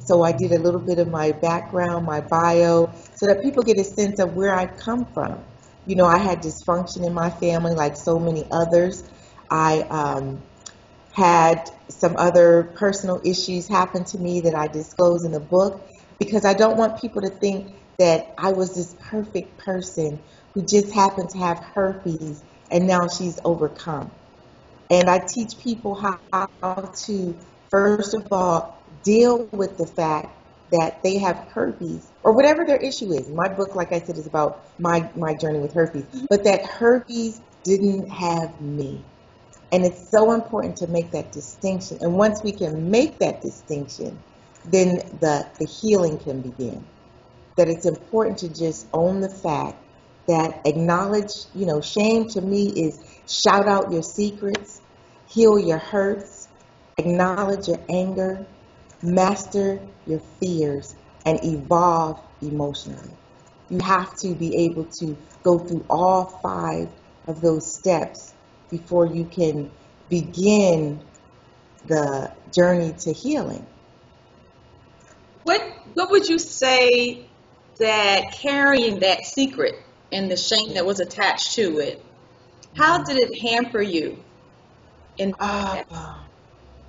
So 0.00 0.22
I 0.22 0.32
did 0.32 0.52
a 0.52 0.60
little 0.60 0.80
bit 0.86 0.98
of 1.00 1.08
my 1.08 1.32
background, 1.32 2.06
my 2.06 2.20
bio, 2.22 2.92
so 3.16 3.26
that 3.26 3.42
people 3.42 3.62
get 3.64 3.78
a 3.78 3.84
sense 3.84 4.20
of 4.20 4.34
where 4.34 4.54
I 4.54 4.66
come 4.66 5.06
from. 5.14 5.44
You 5.86 5.96
know, 5.96 6.06
I 6.06 6.18
had 6.18 6.42
dysfunction 6.42 7.06
in 7.06 7.14
my 7.14 7.30
family 7.30 7.74
like 7.74 7.96
so 7.96 8.18
many 8.18 8.46
others. 8.52 9.02
I 9.50 9.82
um, 9.90 10.44
had 11.14 11.70
some 11.90 12.16
other 12.18 12.74
personal 12.78 13.20
issues 13.24 13.68
happen 13.68 14.04
to 14.06 14.18
me 14.18 14.42
that 14.42 14.54
I 14.56 14.68
disclose 14.68 15.24
in 15.24 15.32
the 15.32 15.40
book 15.40 15.90
because 16.20 16.44
I 16.44 16.54
don't 16.54 16.78
want 16.78 17.00
people 17.00 17.22
to 17.22 17.30
think 17.40 17.76
that 17.98 18.26
I 18.38 18.52
was 18.52 18.74
this 18.74 18.94
perfect 19.10 19.58
person 19.58 20.22
who 20.54 20.66
just 20.66 20.92
happened 20.94 21.30
to 21.30 21.38
have 21.38 21.58
herpes 21.74 22.44
and 22.70 22.86
now 22.86 23.08
she's 23.08 23.38
overcome. 23.44 24.12
And 24.90 25.08
I 25.10 25.18
teach 25.18 25.58
people 25.58 25.94
how 25.94 26.18
to, 27.06 27.36
first 27.70 28.14
of 28.14 28.32
all, 28.32 28.82
deal 29.02 29.46
with 29.52 29.78
the 29.78 29.86
fact 29.86 30.36
that 30.70 31.02
they 31.02 31.18
have 31.18 31.36
herpes 31.52 32.06
or 32.22 32.32
whatever 32.32 32.64
their 32.64 32.76
issue 32.76 33.12
is. 33.12 33.28
My 33.28 33.48
book, 33.48 33.74
like 33.74 33.92
I 33.92 34.00
said, 34.00 34.16
is 34.16 34.26
about 34.26 34.64
my, 34.78 35.08
my 35.14 35.34
journey 35.34 35.60
with 35.60 35.72
herpes, 35.72 36.02
mm-hmm. 36.04 36.26
but 36.28 36.44
that 36.44 36.64
herpes 36.64 37.40
didn't 37.62 38.08
have 38.08 38.60
me. 38.60 39.02
And 39.72 39.84
it's 39.84 40.08
so 40.08 40.32
important 40.32 40.76
to 40.78 40.86
make 40.86 41.10
that 41.10 41.32
distinction. 41.32 41.98
And 42.00 42.14
once 42.14 42.42
we 42.42 42.52
can 42.52 42.90
make 42.90 43.18
that 43.18 43.42
distinction, 43.42 44.18
then 44.64 44.96
the, 45.20 45.46
the 45.58 45.66
healing 45.66 46.18
can 46.18 46.40
begin. 46.40 46.84
That 47.56 47.68
it's 47.68 47.86
important 47.86 48.38
to 48.38 48.48
just 48.48 48.86
own 48.92 49.20
the 49.20 49.28
fact 49.28 49.76
that 50.26 50.60
acknowledge, 50.64 51.32
you 51.54 51.66
know, 51.66 51.80
shame 51.80 52.28
to 52.28 52.40
me 52.40 52.68
is 52.68 53.00
shout 53.28 53.68
out 53.68 53.92
your 53.92 54.02
secrets, 54.02 54.80
heal 55.28 55.58
your 55.58 55.78
hurts, 55.78 56.48
acknowledge 56.98 57.68
your 57.68 57.80
anger, 57.88 58.44
master 59.02 59.80
your 60.06 60.20
fears, 60.40 60.94
and 61.24 61.38
evolve 61.44 62.20
emotionally. 62.42 63.10
You 63.68 63.78
have 63.80 64.16
to 64.18 64.34
be 64.34 64.64
able 64.64 64.84
to 65.00 65.16
go 65.42 65.58
through 65.58 65.84
all 65.90 66.26
five 66.42 66.88
of 67.26 67.40
those 67.40 67.72
steps 67.72 68.32
before 68.70 69.06
you 69.06 69.24
can 69.24 69.70
begin 70.08 71.00
the 71.86 72.32
journey 72.52 72.94
to 73.00 73.12
healing. 73.12 73.64
What 75.44 75.62
what 75.94 76.10
would 76.10 76.28
you 76.28 76.38
say 76.38 77.26
that 77.78 78.32
carrying 78.32 79.00
that 79.00 79.24
secret 79.24 79.74
and 80.12 80.30
the 80.30 80.36
shame 80.36 80.74
that 80.74 80.86
was 80.86 81.00
attached 81.00 81.54
to 81.54 81.78
it, 81.78 82.04
how 82.76 83.02
did 83.02 83.16
it 83.16 83.38
hamper 83.40 83.82
you? 83.82 84.22
In 85.18 85.34
uh, 85.40 85.82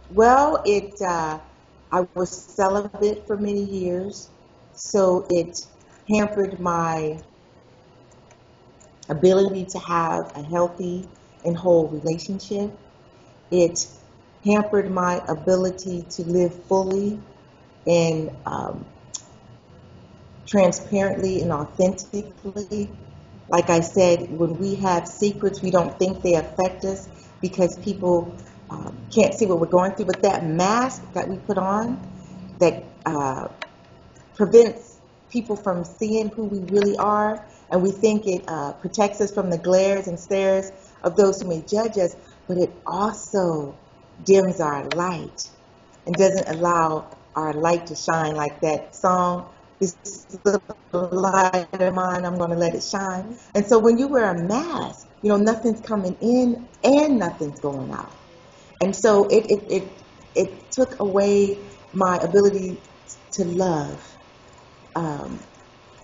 well, 0.09 0.61
it 0.65 1.01
uh, 1.01 1.39
I 1.91 2.07
was 2.13 2.29
celibate 2.29 3.25
for 3.25 3.37
many 3.37 3.63
years, 3.63 4.29
so 4.73 5.25
it 5.29 5.65
hampered 6.09 6.59
my 6.59 7.19
ability 9.09 9.65
to 9.65 9.79
have 9.79 10.35
a 10.35 10.43
healthy 10.43 11.07
and 11.45 11.55
whole 11.55 11.87
relationship. 11.87 12.71
It 13.51 13.87
hampered 14.43 14.91
my 14.91 15.21
ability 15.27 16.03
to 16.09 16.23
live 16.23 16.63
fully 16.65 17.19
and 17.85 18.31
um, 18.45 18.85
transparently 20.45 21.41
and 21.41 21.51
authentically 21.51 22.89
like 23.49 23.69
I 23.69 23.81
said, 23.81 24.27
when 24.29 24.57
we 24.57 24.75
have 24.77 25.07
secrets, 25.07 25.61
we 25.63 25.71
don't 25.71 25.97
think 25.99 26.23
they 26.23 26.35
affect 26.35 26.85
us 26.85 27.07
because 27.41 27.79
people 27.83 28.41
um, 28.69 29.07
can't 29.15 29.33
see 29.33 29.45
what 29.45 29.59
we're 29.59 29.67
going 29.69 29.93
through. 29.95 30.07
But 30.07 30.23
that 30.23 30.45
mask 30.45 31.03
that 31.15 31.29
we 31.29 31.39
put 31.47 31.57
on 31.57 32.07
that 32.59 32.83
uh, 33.05 33.49
prevents 34.35 34.99
people 35.31 35.57
from 35.57 35.85
seeing 35.85 36.29
who 36.29 36.47
we 36.47 36.61
really 36.69 36.97
are, 36.97 37.47
and 37.71 37.83
we 37.83 37.91
think 37.91 38.23
it 38.25 38.43
uh, 38.47 38.73
protects 38.73 39.21
us 39.21 39.33
from 39.33 39.49
the 39.49 39.59
glares 39.59 40.07
and 40.07 40.19
stares 40.19 40.71
of 41.03 41.15
those 41.17 41.41
who 41.41 41.49
may 41.49 41.63
judge 41.69 41.97
us, 41.97 42.15
but 42.47 42.57
it 42.57 42.71
also 42.87 43.81
dims 44.23 44.61
our 44.61 44.89
light 44.95 45.41
and 46.05 46.17
doesn't 46.17 46.49
allow 46.49 47.11
our 47.35 47.53
light 47.53 47.87
to 47.87 47.95
shine 47.95 48.35
like 48.35 48.61
that 48.61 48.95
song 48.95 49.53
this 49.79 49.97
little 50.45 50.63
light 50.93 51.67
of 51.73 51.95
mine, 51.95 52.25
I'm 52.25 52.37
going 52.37 52.51
to 52.51 52.57
let 52.57 52.75
it 52.75 52.83
shine. 52.83 53.37
And 53.55 53.65
so 53.65 53.79
when 53.79 53.97
you 53.99 54.09
wear 54.09 54.31
a 54.35 54.47
mask, 54.47 55.07
you 55.21 55.31
know, 55.31 55.37
nothing's 55.37 55.81
coming 55.81 56.17
in 56.21 56.69
and 56.83 57.19
nothing's 57.19 57.61
going 57.61 57.91
out. 57.93 58.15
And 58.81 58.95
so 58.95 59.27
it, 59.29 59.45
it, 59.49 59.61
it, 59.69 60.03
it 60.35 60.49
took 60.71 60.99
away 61.01 61.71
my 61.93 62.17
ability 62.23 62.83
to 63.33 63.45
love. 63.45 64.03
Um, 64.95 65.45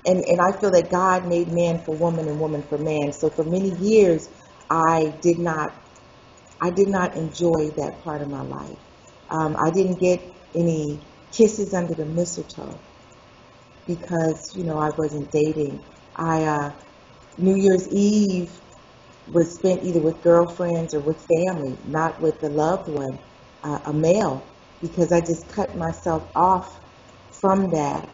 and, 0.05 0.19
and 0.25 0.41
I 0.41 0.59
feel 0.59 0.71
that 0.71 0.91
God 0.91 1.27
made 1.27 1.49
man 1.49 1.83
for 1.85 1.97
woman 1.97 2.27
and 2.27 2.39
woman 2.39 2.63
for 2.69 2.77
man. 2.79 3.13
So 3.13 3.29
for 3.31 3.45
many 3.45 3.71
years, 3.79 4.27
I 4.69 5.13
did 5.21 5.39
not, 5.39 5.71
I 6.61 6.71
did 6.71 6.89
not 6.89 7.15
enjoy 7.17 7.71
that 7.77 8.01
part 8.03 8.21
of 8.21 8.29
my 8.29 8.43
life. 8.43 8.79
Um, 9.29 9.55
I 9.57 9.71
didn't 9.71 9.99
get 9.99 10.19
any 10.55 11.07
kisses 11.37 11.73
under 11.73 11.95
the 11.95 12.05
mistletoe 12.05 12.81
because 13.87 14.53
you 14.55 14.65
know 14.65 14.79
I 14.79 14.89
wasn't 14.97 15.31
dating. 15.31 15.85
I 16.17 16.43
uh, 16.45 16.71
New 17.37 17.55
Year's 17.57 17.87
Eve 17.89 18.51
was 19.27 19.55
spent 19.55 19.83
either 19.83 20.01
with 20.01 20.21
girlfriends 20.21 20.93
or 20.95 21.01
with 21.01 21.25
family, 21.37 21.77
not 21.85 22.21
with 22.21 22.35
a 22.43 22.49
loved 22.49 22.89
one, 22.89 23.19
uh, 23.63 23.79
a 23.87 23.93
male, 23.93 24.55
because 24.81 25.11
I 25.13 25.21
just 25.21 25.49
cut 25.53 25.75
myself 25.77 26.23
off 26.35 26.79
from 27.41 27.71
that 27.71 28.09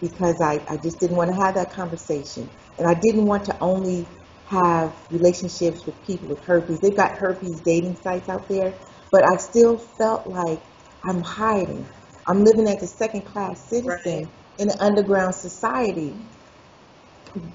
because 0.00 0.40
I, 0.42 0.60
I 0.68 0.76
just 0.82 0.98
didn't 1.00 1.16
want 1.16 1.30
to 1.30 1.36
have 1.44 1.54
that 1.56 1.72
conversation. 1.72 2.50
And 2.78 2.88
I 2.88 2.94
didn't 3.00 3.26
want 3.26 3.44
to 3.46 3.58
only 3.60 4.08
have 4.46 4.94
relationships 5.10 5.84
with 5.86 5.96
people 6.06 6.28
with 6.28 6.44
herpes. 6.46 6.80
They've 6.80 6.96
got 6.96 7.12
herpes 7.18 7.62
dating 7.64 7.96
sites 8.02 8.28
out 8.28 8.48
there, 8.48 8.78
but 9.12 9.24
I 9.32 9.36
still 9.38 9.78
felt 9.98 10.26
like 10.26 10.60
I'm 11.08 11.22
hiding. 11.22 11.88
I'm 12.28 12.44
living 12.44 12.68
as 12.68 12.82
a 12.82 12.86
second 12.86 13.26
class 13.26 13.68
citizen 13.70 14.24
Right. 14.24 14.43
In 14.58 14.70
an 14.70 14.78
underground 14.80 15.34
society, 15.34 16.14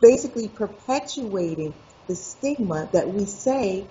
basically 0.01 0.49
perpetuating 0.49 1.73
the 2.07 2.15
stigma 2.15 2.89
that 2.93 3.07
we 3.11 3.25
say 3.25 3.85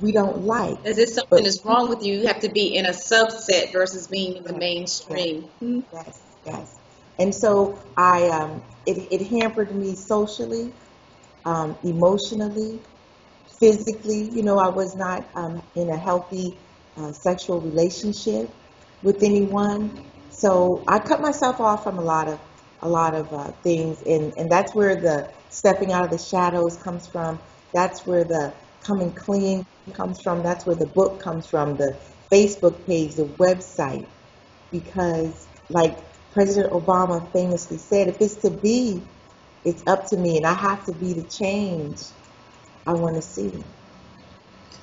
we 0.00 0.12
don't 0.12 0.42
like. 0.42 0.84
As 0.84 0.98
if 0.98 1.10
something 1.10 1.44
is 1.44 1.62
wrong 1.64 1.88
with 1.88 2.04
you, 2.04 2.20
you 2.20 2.26
have 2.26 2.40
to 2.40 2.48
be 2.48 2.74
in 2.74 2.86
a 2.86 2.90
subset 2.90 3.72
versus 3.72 4.08
being 4.08 4.36
in 4.36 4.44
the 4.44 4.52
mainstream. 4.52 5.48
Yes, 5.60 6.22
yes. 6.44 6.78
And 7.18 7.34
so 7.34 7.78
I, 7.96 8.28
um, 8.28 8.62
it, 8.86 9.12
it 9.12 9.26
hampered 9.26 9.74
me 9.74 9.94
socially, 9.94 10.72
um, 11.44 11.76
emotionally, 11.84 12.80
physically. 13.60 14.30
You 14.30 14.42
know, 14.42 14.58
I 14.58 14.68
was 14.68 14.96
not 14.96 15.24
um, 15.36 15.62
in 15.76 15.90
a 15.90 15.96
healthy 15.96 16.58
uh, 16.96 17.12
sexual 17.12 17.60
relationship 17.60 18.50
with 19.02 19.22
anyone. 19.22 20.10
So 20.38 20.84
I 20.88 20.98
cut 20.98 21.20
myself 21.20 21.60
off 21.60 21.84
from 21.84 21.98
a 21.98 22.02
lot 22.02 22.28
of 22.28 22.40
a 22.82 22.88
lot 22.88 23.14
of 23.14 23.32
uh, 23.32 23.52
things, 23.62 24.02
and 24.02 24.32
and 24.36 24.50
that's 24.50 24.74
where 24.74 24.96
the 24.96 25.32
stepping 25.48 25.92
out 25.92 26.04
of 26.04 26.10
the 26.10 26.18
shadows 26.18 26.76
comes 26.82 27.08
from. 27.08 27.40
That's 27.72 28.06
where 28.06 28.24
the 28.24 28.54
coming 28.80 29.14
clean 29.14 29.64
comes 29.94 30.20
from. 30.22 30.42
That's 30.42 30.66
where 30.66 30.76
the 30.76 30.86
book 30.86 31.22
comes 31.22 31.46
from. 31.46 31.76
The 31.76 31.98
Facebook 32.32 32.86
page, 32.86 33.14
the 33.14 33.26
website, 33.38 34.06
because 34.72 35.48
like 35.70 35.96
President 36.32 36.72
Obama 36.72 37.32
famously 37.32 37.78
said, 37.78 38.08
if 38.08 38.16
it's 38.20 38.36
to 38.42 38.50
be, 38.50 39.02
it's 39.64 39.82
up 39.86 40.06
to 40.10 40.16
me, 40.16 40.36
and 40.36 40.46
I 40.46 40.54
have 40.54 40.84
to 40.86 40.94
be 40.94 41.14
the 41.14 41.28
change 41.28 42.00
I 42.86 42.92
want 42.92 43.16
to 43.16 43.22
see. 43.22 43.50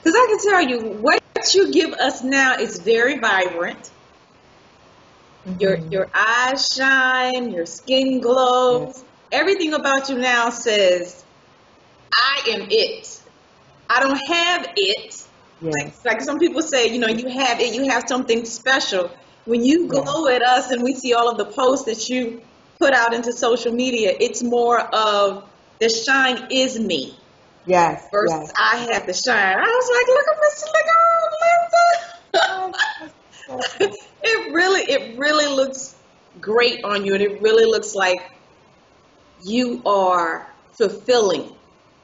Because 0.04 0.16
I 0.16 0.28
can 0.30 0.52
tell 0.52 0.62
you, 0.64 0.80
what 1.02 1.20
you 1.54 1.72
give 1.72 1.94
us 1.94 2.24
now 2.24 2.56
is 2.56 2.80
very 2.80 3.20
vibrant. 3.20 3.92
Your 5.60 5.78
Mhm. 5.78 5.92
your 5.92 6.08
eyes 6.14 6.68
shine, 6.78 7.52
your 7.52 7.66
skin 7.66 8.20
glows. 8.20 9.04
Everything 9.32 9.74
about 9.74 10.10
you 10.10 10.18
now 10.18 10.50
says, 10.50 11.24
"I 12.14 12.52
am 12.52 12.68
it." 12.70 13.08
I 13.90 14.00
don't 14.00 14.20
have 14.28 14.68
it. 14.76 15.14
Like, 15.62 15.74
Yes, 15.86 16.00
like 16.06 16.22
some 16.22 16.40
people 16.40 16.62
say, 16.62 16.88
you 16.88 17.00
know, 17.00 17.08
you 17.08 17.28
have 17.28 17.60
it. 17.60 17.74
You 17.74 17.90
have 17.90 18.04
something 18.08 18.46
special. 18.46 19.12
When 19.46 19.64
you 19.64 19.88
glow 19.88 20.28
at 20.28 20.42
us 20.42 20.72
and 20.72 20.82
we 20.82 20.96
see 20.96 21.14
all 21.14 21.30
of 21.30 21.38
the 21.38 21.46
posts 21.46 21.86
that 21.86 22.10
you 22.10 22.42
put 22.80 22.94
out 22.94 23.14
into 23.14 23.34
social 23.34 23.72
media, 23.72 24.16
it's 24.20 24.42
more 24.42 24.80
of 24.80 25.44
the 25.80 25.90
shine 25.90 26.48
is 26.52 26.80
me 26.80 27.18
yes, 27.66 28.08
versus 28.12 28.40
yes. 28.40 28.54
I 28.58 28.78
have 28.94 29.06
the 29.06 29.14
shine. 29.14 29.58
I 29.58 29.62
was 29.62 29.90
like, 29.96 30.08
look 30.08 30.28
at 30.32 30.38
Miss, 30.42 30.64
look 30.64 30.88
at 33.50 33.90
Linda. 33.90 34.08
It 34.24 34.54
really, 34.54 34.82
it 34.82 35.18
really 35.18 35.48
looks 35.54 35.96
great 36.40 36.84
on 36.84 37.06
you, 37.06 37.14
and 37.14 37.24
it 37.24 37.42
really 37.42 37.66
looks 37.66 37.94
like 37.96 38.20
you 39.44 39.82
are 39.86 40.48
fulfilling 40.78 41.56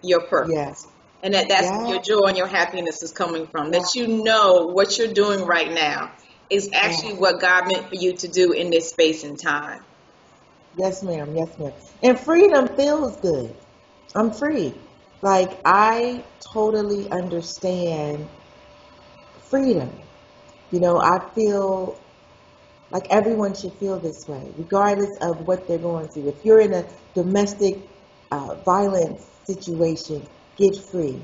your 0.03 0.21
purpose. 0.21 0.53
Yes, 0.53 0.87
And 1.23 1.33
that 1.33 1.49
that's 1.49 1.71
Yeah. 1.71 1.87
your 1.87 1.99
joy 2.01 2.27
and 2.27 2.37
your 2.37 2.47
happiness 2.47 3.01
is 3.03 3.11
coming 3.11 3.47
from. 3.47 3.71
That 3.71 3.93
you 3.95 4.07
know 4.07 4.67
what 4.67 4.97
you're 4.97 5.13
doing 5.13 5.45
right 5.45 5.71
now 5.71 6.11
is 6.49 6.69
actually 6.73 7.13
Yeah. 7.13 7.19
what 7.19 7.39
God 7.41 7.65
meant 7.67 7.89
for 7.89 7.95
you 7.95 8.15
to 8.17 8.27
do 8.27 8.51
in 8.53 8.69
this 8.69 8.89
space 8.89 9.23
and 9.23 9.39
time. 9.39 9.83
yes, 10.77 11.03
ma'am, 11.03 11.35
yes, 11.35 11.57
ma'am. 11.59 11.73
And 12.03 12.19
freedom 12.19 12.67
feels 12.75 13.17
good. 13.21 13.55
I'm 14.15 14.31
free. 14.31 14.73
Like 15.21 15.59
I 15.65 16.23
totally 16.53 17.09
understand 17.11 18.27
freedom. 19.49 19.89
You 20.71 20.79
know, 20.79 20.97
I 20.99 21.19
feel 21.33 21.99
like 22.91 23.07
everyone 23.09 23.53
should 23.53 23.73
feel 23.73 23.99
this 23.99 24.25
way, 24.27 24.41
regardless 24.57 25.17
of 25.21 25.45
what 25.45 25.67
they're 25.67 25.77
going 25.77 26.07
through. 26.07 26.29
If 26.29 26.45
you're 26.45 26.61
in 26.61 26.73
a 26.73 26.85
domestic 27.15 27.75
uh, 28.31 28.55
violence 28.63 29.25
situation, 29.45 30.25
get 30.57 30.73
free. 30.91 31.21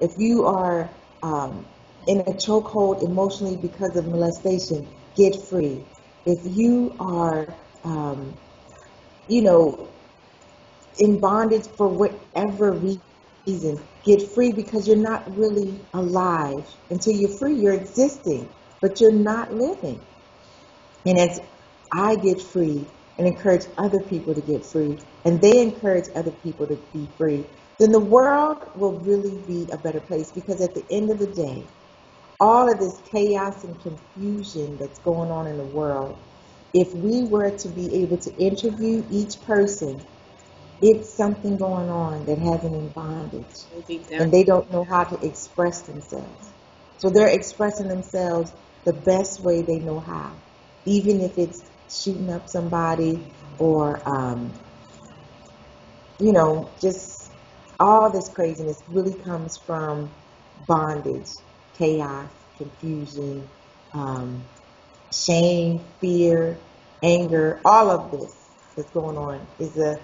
If 0.00 0.12
you 0.18 0.46
are 0.46 0.90
um, 1.22 1.66
in 2.06 2.20
a 2.20 2.32
chokehold 2.32 3.02
emotionally 3.02 3.56
because 3.56 3.96
of 3.96 4.06
molestation, 4.06 4.86
get 5.16 5.34
free. 5.48 5.84
If 6.26 6.38
you 6.56 6.94
are, 6.98 7.54
um, 7.84 8.34
you 9.28 9.42
know, 9.42 9.88
in 10.98 11.20
bondage 11.20 11.66
for 11.76 11.88
whatever 11.88 12.72
reason, 13.46 13.78
get 14.04 14.22
free 14.34 14.52
because 14.52 14.86
you're 14.88 14.96
not 14.96 15.36
really 15.36 15.78
alive. 15.92 16.66
Until 16.90 17.12
you're 17.14 17.36
free, 17.38 17.56
you're 17.56 17.74
existing, 17.74 18.48
but 18.80 19.00
you're 19.00 19.12
not 19.12 19.52
living. 19.52 20.00
And 21.06 21.18
as 21.18 21.40
I 21.92 22.16
get 22.16 22.40
free 22.40 22.86
and 23.18 23.26
encourage 23.26 23.66
other 23.78 24.00
people 24.00 24.34
to 24.34 24.40
get 24.40 24.64
free, 24.64 24.98
and 25.24 25.40
they 25.40 25.60
encourage 25.60 26.06
other 26.14 26.32
people 26.32 26.66
to 26.66 26.76
be 26.92 27.08
free, 27.16 27.44
then 27.78 27.92
the 27.92 28.00
world 28.00 28.58
will 28.76 28.98
really 29.00 29.42
be 29.46 29.68
a 29.72 29.78
better 29.78 30.00
place. 30.00 30.32
Because 30.32 30.60
at 30.60 30.74
the 30.74 30.84
end 30.90 31.10
of 31.10 31.18
the 31.18 31.26
day, 31.26 31.66
all 32.40 32.70
of 32.70 32.78
this 32.78 33.00
chaos 33.12 33.64
and 33.64 33.80
confusion 33.82 34.76
that's 34.78 34.98
going 35.00 35.30
on 35.30 35.46
in 35.46 35.56
the 35.56 35.64
world, 35.64 36.16
if 36.72 36.92
we 36.94 37.24
were 37.24 37.56
to 37.56 37.68
be 37.68 38.02
able 38.02 38.18
to 38.18 38.34
interview 38.36 39.04
each 39.10 39.40
person, 39.42 40.00
it's 40.82 41.14
something 41.16 41.56
going 41.56 41.88
on 41.88 42.26
that 42.26 42.38
has 42.38 42.62
them 42.62 42.74
in 42.74 42.88
bondage 42.88 43.56
and 44.12 44.32
they 44.32 44.44
don't 44.44 44.70
know 44.72 44.84
how 44.84 45.04
to 45.04 45.26
express 45.26 45.82
themselves. 45.82 46.50
So 46.98 47.10
they're 47.10 47.28
expressing 47.28 47.88
themselves 47.88 48.52
the 48.84 48.92
best 48.92 49.42
way 49.42 49.62
they 49.62 49.78
know 49.78 50.00
how, 50.00 50.32
even 50.86 51.20
if 51.22 51.32
it's 51.38 51.70
shooting 51.90 52.30
up 52.30 52.48
somebody 52.48 53.34
or, 53.58 54.02
um, 54.08 54.60
you 56.20 56.32
know, 56.32 56.74
just 56.80 57.32
all 57.80 58.10
this 58.12 58.28
craziness 58.34 58.82
really 58.88 59.14
comes 59.24 59.58
from 59.66 60.14
bondage, 60.68 61.30
chaos, 61.78 62.30
confusion, 62.58 63.48
um, 63.94 64.44
shame, 65.12 65.92
fear, 66.00 66.60
anger. 67.02 67.60
All 67.64 67.90
of 67.90 68.12
this 68.12 68.50
that's 68.76 68.90
going 68.92 69.16
on 69.16 69.46
is 69.60 69.76
a 69.78 69.96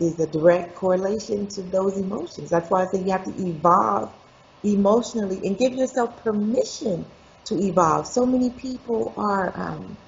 is 0.00 0.20
a 0.20 0.30
direct 0.30 0.76
correlation 0.76 1.48
to 1.48 1.62
those 1.62 1.98
emotions. 1.98 2.50
That's 2.50 2.70
why 2.70 2.82
I 2.82 2.86
say 2.86 3.02
you 3.04 3.12
have 3.12 3.24
to 3.24 3.34
evolve 3.36 4.14
emotionally 4.62 5.40
and 5.44 5.58
give 5.58 5.72
yourself 5.72 6.16
permission 6.22 7.04
to 7.46 7.54
evolve. 7.56 8.06
So 8.06 8.26
many 8.26 8.50
people 8.58 9.14
are, 9.16 9.52
um, 9.58 9.98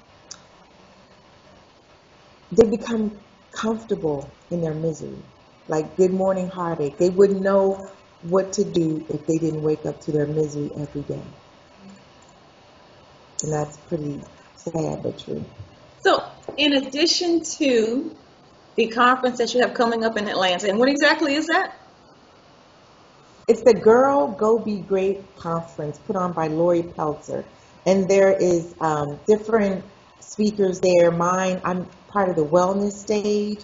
they 2.51 2.69
become 2.69 3.19
comfortable 3.55 4.33
in 4.49 4.61
their 4.61 4.73
misery. 4.73 5.23
Like 5.67 5.95
good 5.95 6.11
morning 6.11 6.49
heartache. 6.49 6.97
They 6.97 7.09
wouldn't 7.09 7.41
know 7.41 7.87
what 8.21 8.53
to 8.53 8.63
do 8.63 9.05
if 9.09 9.25
they 9.25 9.37
didn't 9.37 9.61
wake 9.61 9.85
up 9.85 9.99
to 10.01 10.11
their 10.11 10.27
misery 10.27 10.69
every 10.79 11.01
day. 11.03 11.23
And 13.43 13.53
that's 13.53 13.77
pretty 13.87 14.21
sad 14.55 15.01
but 15.03 15.19
true. 15.19 15.43
So, 16.03 16.23
in 16.57 16.73
addition 16.73 17.41
to 17.57 18.15
the 18.75 18.87
conference 18.87 19.37
that 19.39 19.53
you 19.53 19.61
have 19.61 19.73
coming 19.73 20.03
up 20.03 20.17
in 20.17 20.27
Atlanta, 20.27 20.69
and 20.69 20.77
what 20.77 20.89
exactly 20.89 21.35
is 21.35 21.47
that? 21.47 21.73
It's 23.47 23.63
the 23.63 23.73
Girl 23.73 24.35
Go 24.39 24.59
Be 24.59 24.81
Great 24.81 25.35
conference 25.35 25.97
put 25.99 26.15
on 26.15 26.33
by 26.33 26.47
Lori 26.47 26.83
Peltzer, 26.83 27.45
and 27.85 28.07
there 28.07 28.31
is 28.31 28.75
um, 28.79 29.19
different 29.27 29.83
speakers 30.19 30.79
there. 30.81 31.11
Mine, 31.11 31.59
I'm 31.65 31.87
part 32.11 32.29
of 32.29 32.35
the 32.35 32.45
wellness 32.45 32.93
stage, 32.93 33.59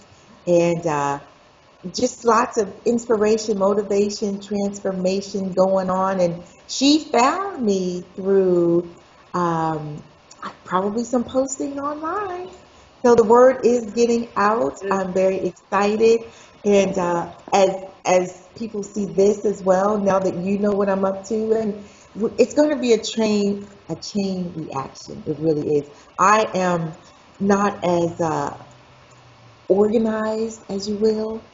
and 0.48 0.86
uh, 0.86 1.20
just 1.96 2.26
lots 2.26 2.58
of 2.58 2.74
inspiration, 2.86 3.58
motivation, 3.58 4.42
transformation 4.42 5.54
going 5.54 5.90
on. 5.90 6.20
And 6.20 6.44
she 6.68 7.10
found 7.12 7.64
me 7.64 8.04
through 8.16 8.96
um, 9.34 10.04
probably 10.66 11.04
some 11.04 11.24
posting 11.24 11.80
online. 11.80 12.50
So 13.06 13.16
the 13.16 13.24
word 13.24 13.66
is 13.66 13.94
getting 13.94 14.30
out. 14.36 14.78
I'm 14.92 15.14
very 15.14 15.40
excited, 15.48 16.22
and 16.66 16.98
uh, 16.98 17.34
as 17.54 17.70
as 18.06 18.48
people 18.58 18.84
see 18.84 19.06
this 19.06 19.46
as 19.46 19.62
well, 19.64 20.00
now 20.00 20.20
that 20.20 20.36
you 20.36 20.60
know 20.60 20.72
what 20.72 20.90
I'm 20.90 21.06
up 21.06 21.24
to, 21.26 21.52
and 21.54 21.86
it's 22.40 22.54
going 22.56 22.72
to 22.72 22.80
be 22.80 22.94
a 22.94 22.98
train 23.04 23.68
a 23.90 23.96
chain 23.96 24.54
reaction. 24.56 25.24
It 25.28 25.38
really 25.40 25.78
is. 25.78 25.90
I 26.20 26.50
am 26.56 26.94
not 27.40 27.86
as 27.86 28.22
uh, 28.22 28.64
organized, 29.70 30.62
as 30.72 30.88
you 30.88 30.98
will, 31.00 31.52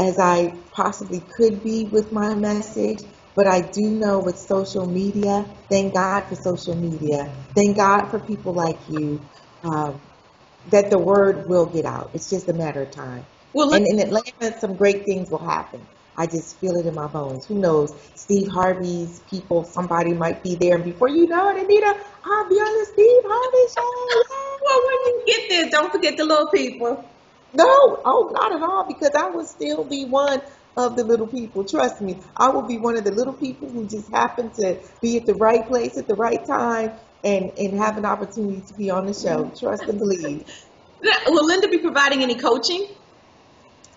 as 0.00 0.18
I 0.18 0.52
possibly 0.76 1.22
could 1.38 1.62
be 1.64 1.88
with 1.92 2.12
my 2.12 2.34
message. 2.34 3.00
But 3.36 3.48
I 3.48 3.62
do 3.62 3.82
know 3.90 4.20
with 4.20 4.36
social 4.38 4.86
media, 4.86 5.46
thank 5.70 5.94
God 5.94 6.28
for 6.28 6.36
social 6.36 6.76
media. 6.76 7.34
Thank 7.56 7.78
God 7.78 8.10
for 8.10 8.20
people 8.20 8.54
like 8.54 8.80
you. 8.88 9.28
Um, 9.64 10.02
that 10.66 10.90
the 10.90 10.98
word 10.98 11.48
will 11.48 11.66
get 11.66 11.86
out. 11.86 12.12
It's 12.14 12.30
just 12.30 12.48
a 12.50 12.54
matter 12.54 12.82
of 12.84 12.92
time. 12.92 13.26
Well, 13.54 13.70
And 13.72 13.86
in 13.86 14.00
Atlanta, 14.00 14.58
some 14.60 14.76
great 14.76 15.04
things 15.06 15.30
will 15.30 15.44
happen. 15.46 15.88
I 16.18 16.26
just 16.26 16.60
feel 16.60 16.76
it 16.76 16.86
in 16.86 16.94
my 16.94 17.08
bones. 17.08 17.46
Who 17.48 17.60
knows? 17.60 17.90
Steve 18.16 18.48
Harvey's 18.54 19.22
people, 19.30 19.64
somebody 19.64 20.14
might 20.14 20.42
be 20.44 20.56
there, 20.60 20.76
and 20.76 20.84
before 20.84 21.08
you 21.08 21.26
know 21.28 21.50
it, 21.50 21.58
Anita, 21.58 21.86
I'll 22.24 22.48
be 22.50 22.56
on 22.56 22.80
the 22.80 22.86
Steve 22.92 23.22
Harvey 23.26 23.66
show. 23.74 24.53
Well, 24.64 24.80
when 24.86 24.96
you 25.06 25.22
get 25.26 25.48
there, 25.48 25.70
don't 25.70 25.92
forget 25.92 26.16
the 26.16 26.24
little 26.24 26.48
people. 26.48 27.04
No, 27.52 28.00
oh, 28.04 28.30
not 28.32 28.52
at 28.52 28.62
all, 28.62 28.84
because 28.86 29.10
I 29.16 29.30
will 29.30 29.44
still 29.44 29.84
be 29.84 30.04
one 30.04 30.40
of 30.76 30.96
the 30.96 31.04
little 31.04 31.26
people. 31.26 31.64
Trust 31.64 32.00
me, 32.00 32.18
I 32.36 32.48
will 32.48 32.62
be 32.62 32.78
one 32.78 32.96
of 32.96 33.04
the 33.04 33.12
little 33.12 33.32
people 33.32 33.68
who 33.68 33.86
just 33.86 34.10
happen 34.10 34.50
to 34.54 34.78
be 35.00 35.16
at 35.18 35.26
the 35.26 35.34
right 35.34 35.66
place 35.66 35.96
at 35.96 36.08
the 36.08 36.14
right 36.14 36.44
time 36.44 36.92
and, 37.22 37.52
and 37.56 37.78
have 37.78 37.96
an 37.96 38.04
opportunity 38.04 38.60
to 38.66 38.74
be 38.74 38.90
on 38.90 39.06
the 39.06 39.14
show. 39.14 39.52
Trust 39.58 39.84
and 39.84 39.98
believe. 39.98 40.44
Will 41.26 41.46
Linda 41.46 41.68
be 41.68 41.78
providing 41.78 42.22
any 42.22 42.34
coaching? 42.34 42.88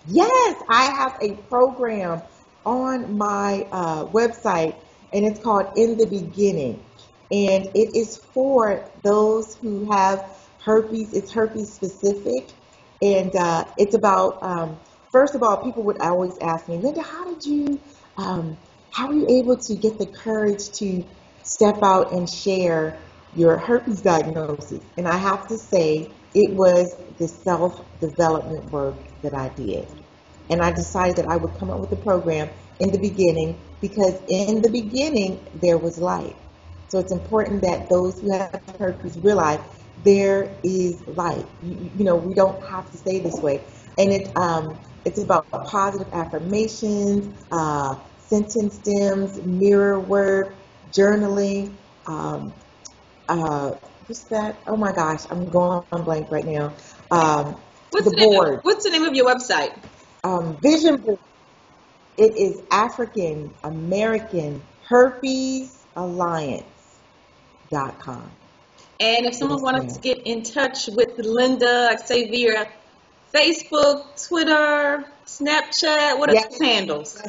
Yes, 0.06 0.62
I 0.68 0.84
have 0.84 1.18
a 1.20 1.34
program 1.48 2.22
on 2.64 3.18
my 3.18 3.66
uh, 3.72 4.06
website, 4.06 4.76
and 5.12 5.26
it's 5.26 5.40
called 5.40 5.76
In 5.76 5.96
the 5.96 6.06
Beginning. 6.06 6.82
And 7.30 7.66
it 7.74 7.96
is 7.96 8.16
for 8.16 8.88
those 9.02 9.54
who 9.56 9.90
have 9.92 10.37
herpes. 10.68 11.14
It's 11.14 11.32
herpes 11.32 11.72
specific. 11.74 12.52
And 13.02 13.34
uh, 13.36 13.64
it's 13.78 13.96
about, 13.96 14.38
um, 14.42 14.80
first 15.12 15.34
of 15.34 15.42
all, 15.42 15.64
people 15.64 15.84
would 15.84 16.00
always 16.02 16.38
ask 16.42 16.68
me, 16.68 16.78
Linda, 16.78 17.02
how 17.02 17.24
did 17.34 17.44
you, 17.44 17.80
um, 18.18 18.58
how 18.92 19.08
were 19.08 19.14
you 19.14 19.26
able 19.42 19.56
to 19.58 19.76
get 19.76 19.98
the 19.98 20.06
courage 20.06 20.70
to 20.80 21.04
step 21.42 21.76
out 21.82 22.12
and 22.12 22.28
share 22.28 23.00
your 23.34 23.58
herpes 23.58 24.02
diagnosis? 24.02 24.84
And 24.98 25.08
I 25.08 25.16
have 25.16 25.48
to 25.48 25.58
say, 25.58 26.12
it 26.34 26.54
was 26.54 26.94
the 27.18 27.28
self 27.28 27.80
development 28.00 28.70
work 28.70 28.96
that 29.22 29.34
I 29.34 29.48
did. 29.56 29.88
And 30.50 30.62
I 30.62 30.72
decided 30.72 31.16
that 31.16 31.26
I 31.28 31.38
would 31.38 31.58
come 31.58 31.70
up 31.70 31.80
with 31.80 31.92
a 31.92 32.02
program 32.02 32.50
in 32.80 32.90
the 32.92 32.98
beginning 33.00 33.62
because 33.80 34.14
in 34.28 34.62
the 34.62 34.70
beginning 34.70 35.46
there 35.62 35.78
was 35.78 35.98
light. 35.98 36.36
So 36.88 37.00
it's 37.00 37.12
important 37.12 37.62
that 37.62 37.88
those 37.90 38.20
who 38.20 38.32
have 38.36 38.62
herpes 38.78 39.18
realize 39.22 39.60
there 40.04 40.60
is 40.64 41.04
light. 41.06 41.46
You, 41.62 41.90
you 41.96 42.04
know, 42.04 42.16
we 42.16 42.34
don't 42.34 42.62
have 42.70 42.90
to 42.90 42.98
stay 42.98 43.20
this 43.20 43.38
way. 43.42 43.66
And 43.98 44.12
it 44.12 44.28
um, 44.36 44.80
it's 45.04 45.22
about 45.22 45.46
positive 45.66 46.08
affirmations, 46.14 47.44
uh, 47.52 47.94
sentence 48.18 48.80
stems, 48.84 49.40
mirror 49.44 50.00
work, 50.08 50.66
journaling. 50.96 51.78
Um, 52.08 52.54
uh, 53.28 53.72
what's 54.06 54.26
that? 54.30 54.60
Oh 54.68 54.76
my 54.76 54.92
gosh, 54.92 55.20
I'm 55.30 55.46
going 55.50 55.82
on 55.92 56.04
blank 56.04 56.28
right 56.30 56.44
now. 56.46 56.76
Um, 57.10 57.62
What's 57.90 58.10
the 58.10 58.16
of- 58.16 58.24
board, 58.24 58.60
what's 58.62 58.84
the 58.84 58.90
name 58.90 59.04
of 59.04 59.14
your 59.14 59.26
website? 59.26 59.74
um, 60.24 60.56
vision 60.62 60.96
board. 60.96 61.20
It 62.18 62.32
is 62.36 62.62
African 62.72 63.54
American 63.64 64.62
Herpes 64.88 65.86
Alliance.com. 65.96 66.72
And 69.00 69.26
if 69.26 69.34
someone 69.34 69.62
wanted 69.62 69.90
to 69.94 70.00
get 70.00 70.18
in 70.26 70.42
touch 70.42 70.88
with 70.88 71.10
Linda, 71.18 71.86
like 71.90 72.00
say 72.00 72.28
via 72.28 72.66
Facebook, 73.34 74.26
Twitter, 74.28 75.04
Snapchat, 75.26 76.18
what 76.18 76.30
are 76.30 76.34
Yes. 76.34 76.48
those 76.50 76.60
handles? 76.60 77.22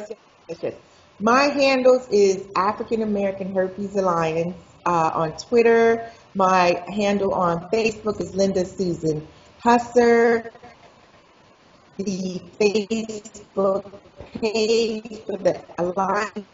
Yes, 0.47 0.59
yes. 0.63 0.73
My 1.19 1.43
handles 1.43 2.07
is 2.11 2.47
African 2.55 3.03
American 3.03 3.53
Herpes 3.53 3.95
Alliance 3.95 4.57
uh, 4.85 5.11
on 5.13 5.37
Twitter. 5.37 6.11
My 6.33 6.83
handle 6.87 7.33
on 7.33 7.69
Facebook 7.71 8.19
is 8.21 8.33
Linda 8.35 8.65
Susan 8.65 9.27
Husser. 9.63 10.49
The 11.99 12.39
Facebook 12.59 14.01
page 14.41 15.19
for 15.27 15.37
the 15.37 15.65
Alliance 15.77 16.47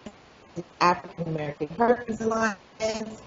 is 0.55 0.63
African 0.81 1.27
American 1.29 1.69
Herpes 1.77 2.21
Alliance. 2.21 3.21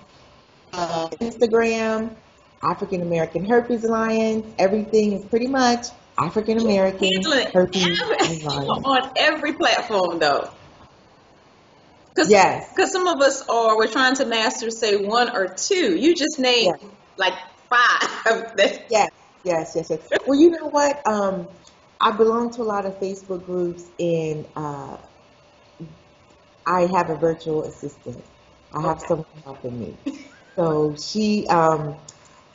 Uh, 0.72 1.08
Instagram, 1.20 2.14
African 2.62 3.02
American 3.02 3.44
Herpes 3.44 3.84
Alliance. 3.84 4.46
Everything 4.58 5.12
is 5.12 5.24
pretty 5.26 5.46
much 5.46 5.86
African 6.18 6.58
American 6.58 7.22
Herpes 7.52 8.00
every- 8.20 8.42
Alliance. 8.44 8.84
on 8.84 9.10
every 9.16 9.52
platform 9.54 10.18
though. 10.18 10.50
Cause, 12.16 12.30
Yes. 12.30 12.68
Because 12.74 12.90
some 12.90 13.06
of 13.06 13.20
us 13.20 13.42
are, 13.48 13.76
we're 13.76 13.86
trying 13.86 14.16
to 14.16 14.26
master, 14.26 14.70
say, 14.70 14.96
one 14.96 15.30
or 15.36 15.46
two. 15.54 15.96
You 15.96 16.14
just 16.16 16.38
named 16.40 16.76
Yes. 16.80 16.90
like 17.16 17.34
five. 17.70 18.52
Yes, 18.90 19.10
yes, 19.44 19.72
yes, 19.76 19.86
yes. 19.90 20.00
Well, 20.26 20.38
you 20.38 20.50
know 20.50 20.66
what? 20.68 21.06
Um, 21.06 21.46
I 22.00 22.10
belong 22.10 22.50
to 22.54 22.62
a 22.62 22.64
lot 22.64 22.86
of 22.86 22.98
Facebook 23.00 23.46
groups, 23.46 23.84
and 24.00 24.44
uh, 24.56 24.96
I 26.66 26.82
have 26.92 27.08
a 27.10 27.16
virtual 27.16 27.62
assistant. 27.64 28.22
I 28.74 28.82
have 28.82 29.00
someone 29.00 29.26
helping 29.44 29.78
me. 29.80 29.96
So 30.58 30.96
she, 30.96 31.46
um, 31.46 31.96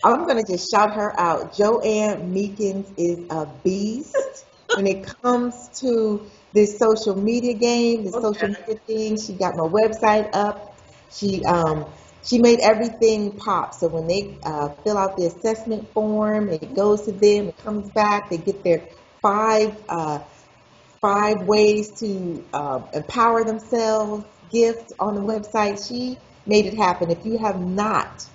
I'm 0.04 0.28
gonna 0.28 0.44
just 0.44 0.70
shout 0.70 0.94
her 0.94 1.18
out. 1.18 1.56
Joanne 1.56 2.34
Meekins 2.34 2.94
is 2.98 3.26
a 3.30 3.46
beast 3.64 4.46
when 4.76 4.88
it 4.88 5.08
comes 5.22 5.70
to 5.80 6.30
this 6.52 6.78
social 6.78 7.16
media 7.16 7.54
game, 7.54 8.04
this 8.04 8.14
social 8.14 8.50
media 8.50 8.76
thing. 8.86 9.18
She 9.18 9.38
got 9.38 9.56
my 9.56 9.64
website 9.64 10.30
up. 10.34 10.78
She 11.12 11.46
um, 11.46 11.86
she 12.26 12.40
made 12.40 12.60
everything 12.60 13.38
pop. 13.38 13.74
So 13.74 13.88
when 13.88 14.08
they 14.08 14.38
uh, 14.44 14.70
fill 14.84 14.98
out 14.98 15.16
the 15.16 15.28
assessment 15.28 15.94
form, 15.94 16.50
it 16.50 16.76
goes 16.76 17.06
to 17.06 17.14
them, 17.14 17.48
it 17.48 17.58
comes 17.58 17.90
back, 17.92 18.30
they 18.30 18.38
get 18.38 18.66
their 18.66 18.90
five 19.22 19.78
uh, 19.88 20.20
five 21.02 21.38
ways 21.44 22.00
to 22.00 22.44
uh, 22.54 22.80
empower 22.94 23.46
themselves 23.46 24.26
gift 24.52 24.92
on 25.00 25.16
the 25.16 25.22
website. 25.22 25.88
She 25.88 26.18
made 26.46 26.66
it 26.66 26.76
happen. 26.76 27.12
If 27.12 27.26
you 27.26 27.38
have 27.38 27.60
not 27.60 28.26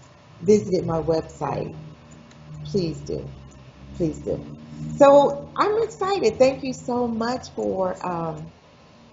visited 0.42 0.86
my 0.86 1.00
website, 1.00 1.74
please 2.64 2.98
do. 2.98 3.28
Please 3.96 4.18
do. 4.18 4.44
So 4.96 5.50
I'm 5.56 5.82
excited. 5.82 6.38
Thank 6.38 6.62
you 6.62 6.72
so 6.72 7.06
much 7.06 7.50
for 7.50 7.96
um, 8.06 8.50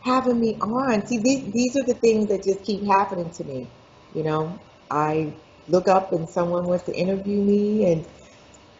having 0.01 0.39
me 0.39 0.55
on. 0.61 1.05
See, 1.05 1.17
these, 1.17 1.51
these 1.51 1.75
are 1.77 1.85
the 1.85 1.95
things 1.95 2.27
that 2.27 2.43
just 2.43 2.63
keep 2.63 2.83
happening 2.85 3.29
to 3.31 3.43
me. 3.43 3.67
You 4.13 4.23
know, 4.23 4.59
I 4.89 5.33
look 5.67 5.87
up 5.87 6.13
and 6.13 6.29
someone 6.29 6.65
wants 6.65 6.85
to 6.85 6.95
interview 6.95 7.41
me, 7.41 7.91
and 7.91 8.05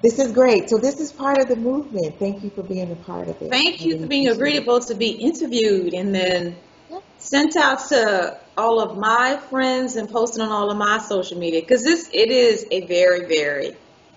this 0.01 0.19
is 0.19 0.31
great. 0.31 0.69
So 0.69 0.77
this 0.77 0.99
is 0.99 1.11
part 1.11 1.39
of 1.39 1.47
the 1.47 1.55
movement. 1.55 2.19
Thank 2.19 2.43
you 2.43 2.51
for 2.51 2.63
being 2.63 2.91
a 2.91 2.95
part 2.95 3.27
of 3.27 3.41
it. 3.41 3.49
Thank 3.49 3.83
you 3.85 3.99
for 3.99 4.07
being 4.07 4.27
it. 4.27 4.33
agreeable 4.33 4.79
to 4.81 4.95
be 4.95 5.09
interviewed 5.09 5.93
and 5.93 6.13
then. 6.13 6.55
Sent 7.17 7.55
out 7.55 7.79
to 7.89 8.39
all 8.57 8.81
of 8.81 8.97
my 8.97 9.37
friends 9.49 9.95
and 9.95 10.09
posted 10.09 10.41
on 10.41 10.51
all 10.51 10.71
of 10.71 10.77
my 10.77 10.97
social 10.99 11.37
media 11.37 11.61
because 11.61 11.83
this 11.83 12.09
it 12.13 12.31
is 12.31 12.65
a 12.71 12.85
very 12.87 13.27
very 13.27 13.75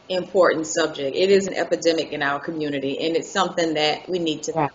important 0.08 0.66
subject. 0.66 1.16
It 1.16 1.30
is 1.30 1.46
an 1.46 1.54
epidemic 1.54 2.12
in 2.12 2.22
our 2.22 2.40
community 2.40 2.98
and 3.00 3.16
it's 3.16 3.32
something 3.32 3.74
that 3.74 4.08
we 4.08 4.18
need 4.18 4.42
to 4.44 4.52
Yeah. 4.54 4.68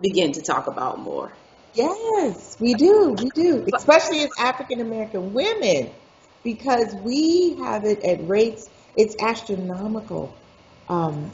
begin 0.00 0.32
to 0.32 0.42
talk 0.42 0.66
about 0.66 0.98
more. 1.00 1.32
Yes, 1.74 2.56
we 2.60 2.74
do. 2.74 3.16
We 3.20 3.30
do. 3.34 3.66
Especially 3.76 4.22
as 4.22 4.30
African 4.38 4.80
American 4.80 5.32
women, 5.34 5.90
because 6.42 6.94
we 7.04 7.56
have 7.62 7.84
it 7.84 8.02
at 8.04 8.26
rates, 8.26 8.70
it's 8.96 9.16
astronomical. 9.22 10.36
Um, 10.88 11.32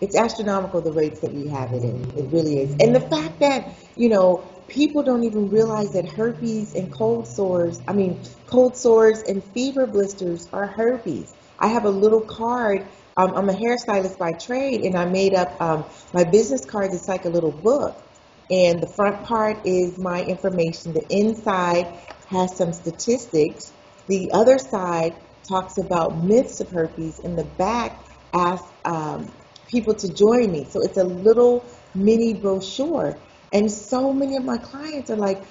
it's 0.00 0.16
astronomical 0.16 0.80
the 0.80 0.92
rates 0.92 1.20
that 1.20 1.32
we 1.32 1.48
have 1.48 1.72
it 1.72 1.82
in. 1.82 2.02
It 2.18 2.30
really 2.32 2.60
is. 2.60 2.76
And 2.80 2.94
the 2.94 3.00
fact 3.00 3.40
that, 3.40 3.74
you 3.96 4.08
know, 4.08 4.44
people 4.68 5.02
don't 5.02 5.24
even 5.24 5.48
realize 5.48 5.92
that 5.92 6.06
herpes 6.06 6.74
and 6.74 6.92
cold 6.92 7.26
sores, 7.28 7.80
I 7.88 7.92
mean, 7.92 8.24
cold 8.46 8.76
sores 8.76 9.22
and 9.26 9.42
fever 9.54 9.86
blisters 9.86 10.48
are 10.52 10.66
herpes. 10.66 11.34
I 11.58 11.68
have 11.68 11.84
a 11.84 11.90
little 11.90 12.22
card. 12.22 12.88
Um, 13.16 13.32
I'm 13.34 13.48
a 13.48 13.52
hairstylist 13.54 14.18
by 14.18 14.32
trade, 14.44 14.82
and 14.82 14.96
I 14.96 15.06
made 15.06 15.34
up 15.34 15.60
um, 15.60 15.84
my 16.12 16.24
business 16.24 16.64
card. 16.66 16.90
It's 16.92 17.08
like 17.08 17.24
a 17.24 17.30
little 17.30 17.52
book. 17.52 18.02
And 18.50 18.80
the 18.80 18.92
front 18.94 19.24
part 19.26 19.66
is 19.66 19.98
my 19.98 20.22
information. 20.22 20.92
The 20.92 21.06
inside 21.10 21.86
has 22.30 22.56
some 22.56 22.72
statistics. 22.72 23.72
The 24.08 24.30
other 24.34 24.58
side 24.58 25.12
talks 25.48 25.78
about 25.78 26.24
myths 26.24 26.60
of 26.60 26.68
herpes. 26.70 27.20
And 27.24 27.38
the 27.38 27.44
back 27.44 28.04
asks 28.34 28.70
um, 28.84 29.32
people 29.68 29.94
to 29.94 30.14
join 30.14 30.52
me. 30.52 30.66
So 30.70 30.80
it's 30.82 30.98
a 30.98 31.04
little 31.04 31.72
mini 31.94 32.40
brochure. 32.40 33.25
And 33.52 33.70
so 33.70 34.12
many 34.12 34.36
of 34.36 34.44
my 34.44 34.58
clients 34.58 35.10
are 35.10 35.16
like, 35.16 35.42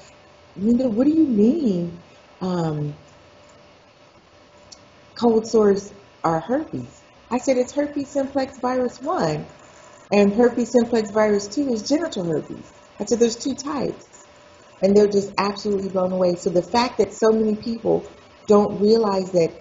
Linda, 0.57 0.89
what 0.89 1.05
do 1.05 1.13
you 1.13 1.27
mean 1.27 1.99
um, 2.41 2.93
cold 5.19 5.47
sores 5.47 5.93
are 6.23 6.39
herpes? 6.39 7.01
I 7.31 7.37
said, 7.37 7.57
it's 7.57 7.73
herpes 7.73 8.09
simplex 8.09 8.59
virus 8.59 9.01
1. 9.01 9.45
And 10.11 10.33
herpes 10.33 10.71
simplex 10.71 11.11
virus 11.11 11.47
2 11.47 11.73
is 11.73 11.89
genital 11.89 12.25
herpes. 12.25 12.71
I 12.99 13.05
said, 13.05 13.19
there's 13.19 13.35
two 13.35 13.55
types. 13.55 14.25
And 14.81 14.95
they're 14.95 15.07
just 15.07 15.33
absolutely 15.37 15.89
blown 15.89 16.11
away. 16.11 16.35
So 16.35 16.51
the 16.51 16.67
fact 16.71 16.99
that 16.99 17.13
so 17.13 17.31
many 17.31 17.55
people 17.55 18.05
don't 18.47 18.79
realize 18.79 19.31
that 19.31 19.51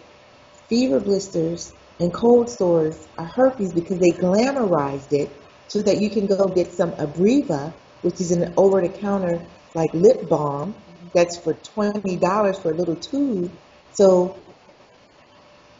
fever 0.69 1.01
blisters 1.01 1.73
and 2.01 2.13
cold 2.13 2.51
sores 2.51 3.09
are 3.17 3.25
herpes 3.25 3.73
because 3.73 3.99
they 3.99 4.11
glamorized 4.11 5.13
it 5.13 5.31
so 5.69 5.81
that 5.83 6.01
you 6.01 6.11
can 6.11 6.27
go 6.27 6.47
get 6.55 6.73
some 6.73 6.93
Abreva, 6.93 7.73
which 8.05 8.21
is 8.21 8.31
an 8.31 8.53
over-the-counter 8.57 9.47
like 9.75 9.91
lip 9.95 10.29
balm 10.29 10.75
that's 11.15 11.39
for 11.43 11.55
$20 11.55 12.61
for 12.61 12.71
a 12.71 12.77
little 12.77 12.97
tube. 12.97 13.51
So 13.93 14.45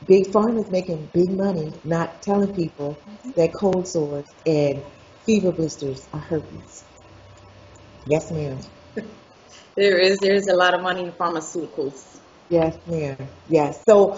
Big 0.07 0.27
Pharma 0.33 0.59
is 0.61 0.71
making 0.71 1.09
big 1.13 1.31
money 1.31 1.73
not 1.85 2.23
telling 2.23 2.55
people 2.55 3.03
that 3.37 3.51
cold 3.59 3.87
sores 3.87 4.35
and 4.47 4.83
fever 5.25 5.53
blisters 5.53 6.09
are 6.13 6.21
herpes. 6.21 6.85
Yes, 8.07 8.31
ma'am. 8.31 8.59
There 9.77 9.99
is 9.99 10.19
there's 10.19 10.47
a 10.47 10.55
lot 10.55 10.75
of 10.75 10.83
money 10.83 11.03
in 11.03 11.11
pharmaceuticals. 11.13 12.21
Yes, 12.49 12.77
ma'am. 12.87 13.17
Yes. 13.49 13.83
So 13.89 14.17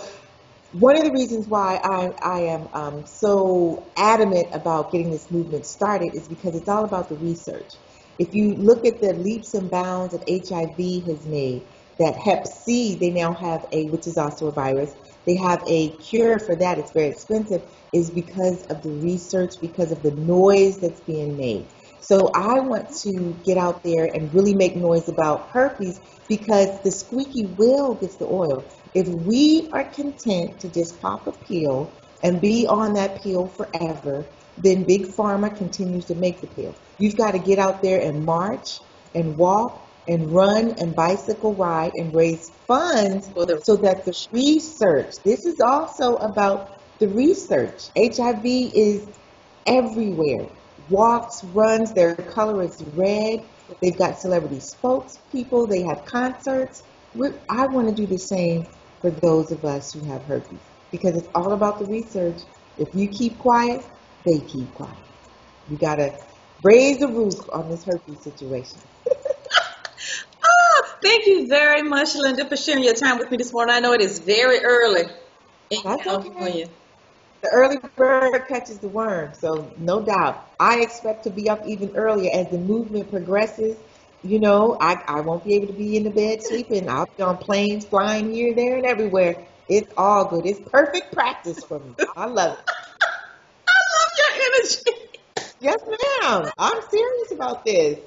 one 0.72 0.98
of 0.98 1.04
the 1.04 1.12
reasons 1.12 1.46
why 1.48 1.80
I, 1.82 2.10
I 2.22 2.40
am 2.40 2.68
um, 2.74 3.06
so 3.06 3.90
adamant 3.96 4.48
about 4.52 4.92
getting 4.92 5.10
this 5.10 5.30
movement 5.30 5.64
started 5.64 6.10
is 6.14 6.28
because 6.28 6.54
it's 6.54 6.68
all 6.68 6.84
about 6.84 7.08
the 7.08 7.16
research. 7.16 7.70
If 8.18 8.34
you 8.34 8.54
look 8.54 8.86
at 8.86 9.00
the 9.00 9.12
leaps 9.12 9.54
and 9.54 9.70
bounds 9.70 10.16
that 10.16 10.28
HIV 10.28 11.06
has 11.06 11.26
made, 11.26 11.66
that 11.98 12.16
Hep 12.16 12.46
C, 12.46 12.96
they 12.98 13.10
now 13.10 13.32
have 13.34 13.66
a, 13.72 13.88
which 13.90 14.06
is 14.06 14.16
also 14.16 14.48
a 14.48 14.52
virus, 14.52 14.94
they 15.26 15.36
have 15.36 15.62
a 15.66 15.96
cure 15.96 16.38
for 16.38 16.56
that. 16.56 16.78
It's 16.78 16.92
very 16.92 17.08
expensive, 17.08 17.62
is 17.92 18.10
because 18.10 18.64
of 18.66 18.82
the 18.82 18.90
research, 18.90 19.54
because 19.60 19.92
of 19.92 20.02
the 20.02 20.12
noise 20.12 20.78
that's 20.80 21.00
being 21.00 21.36
made. 21.36 21.68
So 22.00 22.30
I 22.34 22.60
want 22.60 22.88
to 23.02 23.36
get 23.44 23.58
out 23.58 23.82
there 23.82 24.04
and 24.04 24.32
really 24.32 24.54
make 24.54 24.76
noise 24.76 25.08
about 25.08 25.48
herpes 25.50 25.98
because 26.28 26.80
the 26.82 26.92
squeaky 26.92 27.46
wheel 27.58 27.94
gets 27.94 28.16
the 28.16 28.26
oil. 28.26 28.64
If 28.94 29.08
we 29.08 29.68
are 29.72 29.84
content 29.90 30.60
to 30.60 30.68
just 30.70 31.00
pop 31.00 31.26
a 31.26 31.32
pill 31.32 31.92
and 32.22 32.40
be 32.40 32.66
on 32.66 32.94
that 32.94 33.22
pill 33.22 33.48
forever, 33.48 34.26
then 34.58 34.84
Big 34.84 35.06
Pharma 35.08 35.54
continues 35.56 36.04
to 36.06 36.14
make 36.14 36.40
the 36.40 36.46
pill. 36.46 36.74
You've 36.98 37.16
got 37.16 37.32
to 37.32 37.38
get 37.38 37.58
out 37.58 37.82
there 37.82 38.00
and 38.00 38.24
march 38.24 38.80
and 39.14 39.36
walk 39.36 39.82
and 40.08 40.30
run 40.32 40.74
and 40.78 40.94
bicycle 40.94 41.54
ride 41.54 41.92
and 41.94 42.14
raise 42.14 42.50
funds 42.66 43.26
so 43.34 43.76
that 43.76 44.04
the 44.04 44.28
research, 44.32 45.14
this 45.24 45.44
is 45.44 45.60
also 45.60 46.16
about 46.16 46.80
the 46.98 47.08
research. 47.08 47.88
HIV 47.96 48.44
is 48.44 49.06
everywhere 49.66 50.48
walks, 50.90 51.42
runs, 51.44 51.92
their 51.92 52.14
color 52.14 52.62
is 52.62 52.82
red. 52.94 53.40
They've 53.82 53.96
got 53.96 54.20
celebrity 54.20 54.58
spokespeople, 54.58 55.68
they 55.68 55.82
have 55.82 56.04
concerts. 56.04 56.84
We're, 57.14 57.34
I 57.48 57.66
want 57.66 57.88
to 57.88 57.94
do 57.94 58.06
the 58.06 58.18
same 58.18 58.66
for 59.00 59.10
those 59.10 59.50
of 59.50 59.64
us 59.64 59.92
who 59.92 60.00
have 60.06 60.22
herpes 60.22 60.58
because 60.90 61.16
it's 61.16 61.28
all 61.34 61.52
about 61.52 61.78
the 61.78 61.86
research. 61.86 62.38
If 62.78 62.94
you 62.94 63.08
keep 63.08 63.38
quiet, 63.38 63.84
they 64.24 64.38
keep 64.40 64.72
quiet. 64.74 64.96
You 65.68 65.76
got 65.78 65.96
to 65.96 66.16
raise 66.66 66.98
the 66.98 67.08
roof 67.08 67.34
on 67.52 67.70
this 67.70 67.84
herpes 67.84 68.22
situation. 68.22 68.78
oh, 69.08 70.82
thank 71.02 71.26
you 71.26 71.46
very 71.46 71.82
much, 71.82 72.14
Linda, 72.16 72.48
for 72.48 72.56
sharing 72.56 72.82
your 72.82 72.94
time 72.94 73.18
with 73.18 73.30
me 73.30 73.36
this 73.36 73.52
morning. 73.52 73.74
I 73.74 73.80
know 73.80 73.92
it 73.92 74.00
is 74.00 74.18
very 74.18 74.58
early 74.64 75.04
in 75.70 75.80
That's 75.84 76.02
California. 76.02 76.64
Okay. 76.64 76.74
The 77.42 77.50
early 77.52 77.76
bird 77.96 78.48
catches 78.48 78.80
the 78.80 78.88
worm, 78.88 79.32
so 79.34 79.72
no 79.78 80.04
doubt. 80.04 80.44
I 80.58 80.80
expect 80.80 81.24
to 81.24 81.30
be 81.30 81.48
up 81.48 81.64
even 81.66 81.94
earlier 81.94 82.30
as 82.34 82.50
the 82.50 82.58
movement 82.58 83.10
progresses. 83.10 83.76
You 84.24 84.40
know, 84.40 84.76
I, 84.80 84.94
I 85.06 85.20
won't 85.20 85.44
be 85.44 85.54
able 85.54 85.68
to 85.68 85.72
be 85.72 85.96
in 85.96 86.02
the 86.02 86.10
bed 86.10 86.42
sleeping. 86.42 86.88
I'll 86.88 87.06
be 87.16 87.22
on 87.22 87.36
planes 87.36 87.84
flying 87.84 88.32
here, 88.34 88.54
there, 88.56 88.76
and 88.78 88.86
everywhere. 88.86 89.46
It's 89.68 89.92
all 89.96 90.24
good. 90.24 90.46
It's 90.46 90.60
perfect 90.68 91.12
practice 91.12 91.62
for 91.62 91.78
me. 91.78 91.94
I 92.16 92.26
love 92.26 92.58
it. 92.58 92.64
I 93.68 93.78
love 93.94 94.12
your 94.18 94.42
energy. 94.56 94.95
Yes, 95.60 95.78
ma'am. 95.86 96.50
I'm 96.58 96.82
serious 96.90 97.32
about 97.32 97.64
this. 97.64 97.98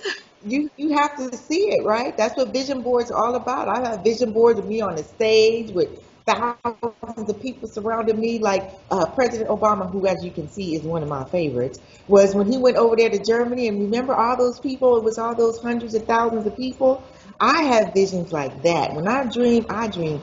You 0.45 0.69
you 0.77 0.95
have 0.97 1.17
to 1.17 1.35
see 1.35 1.69
it, 1.71 1.83
right? 1.83 2.15
That's 2.15 2.37
what 2.37 2.53
vision 2.53 2.81
boards 2.81 3.11
are 3.11 3.25
all 3.25 3.35
about. 3.35 3.67
I 3.67 3.89
have 3.89 4.03
vision 4.03 4.31
boards 4.31 4.59
of 4.59 4.67
me 4.67 4.81
on 4.81 4.95
the 4.95 5.03
stage 5.03 5.71
with 5.71 6.01
thousands 6.25 7.29
of 7.29 7.41
people 7.41 7.67
surrounding 7.67 8.19
me, 8.19 8.39
like 8.39 8.71
uh, 8.91 9.05
President 9.07 9.49
Obama, 9.49 9.89
who, 9.91 10.05
as 10.05 10.23
you 10.23 10.31
can 10.31 10.47
see, 10.47 10.75
is 10.75 10.83
one 10.83 11.01
of 11.01 11.09
my 11.09 11.23
favorites, 11.25 11.79
was 12.07 12.35
when 12.35 12.51
he 12.51 12.57
went 12.57 12.77
over 12.77 12.95
there 12.95 13.09
to 13.09 13.23
Germany. 13.23 13.67
And 13.67 13.79
remember 13.81 14.13
all 14.13 14.37
those 14.37 14.59
people? 14.59 14.97
It 14.97 15.03
was 15.03 15.17
all 15.17 15.35
those 15.35 15.59
hundreds 15.59 15.95
of 15.95 16.05
thousands 16.05 16.45
of 16.45 16.55
people. 16.55 17.03
I 17.39 17.63
have 17.63 17.93
visions 17.93 18.31
like 18.31 18.61
that. 18.63 18.93
When 18.93 19.07
I 19.07 19.25
dream, 19.25 19.65
I 19.69 19.87
dream 19.87 20.21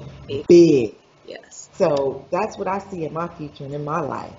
big. 0.49 0.95
Yes. 1.27 1.69
So 1.73 2.27
that's 2.31 2.57
what 2.57 2.69
I 2.69 2.79
see 2.79 3.05
in 3.05 3.12
my 3.12 3.29
future 3.29 3.65
and 3.65 3.75
in 3.75 3.85
my 3.85 4.01
life. 4.01 4.33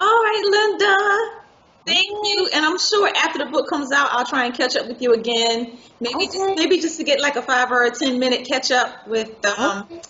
All 0.00 0.08
right, 0.08 0.42
Linda. 0.50 1.43
Thank 1.86 2.08
you. 2.08 2.48
And 2.54 2.64
I'm 2.64 2.78
sure 2.78 3.10
after 3.14 3.38
the 3.38 3.46
book 3.46 3.68
comes 3.68 3.92
out, 3.92 4.08
I'll 4.12 4.24
try 4.24 4.46
and 4.46 4.54
catch 4.54 4.74
up 4.76 4.88
with 4.88 5.02
you 5.02 5.12
again. 5.12 5.78
Maybe 6.00 6.14
okay. 6.14 6.26
just 6.26 6.56
maybe 6.56 6.80
just 6.80 6.98
to 6.98 7.04
get 7.04 7.20
like 7.20 7.36
a 7.36 7.42
five 7.42 7.70
or 7.70 7.84
a 7.84 7.90
ten 7.90 8.18
minute 8.18 8.46
catch 8.46 8.70
up 8.70 9.06
with 9.06 9.44
um, 9.44 9.82
okay. 9.82 10.00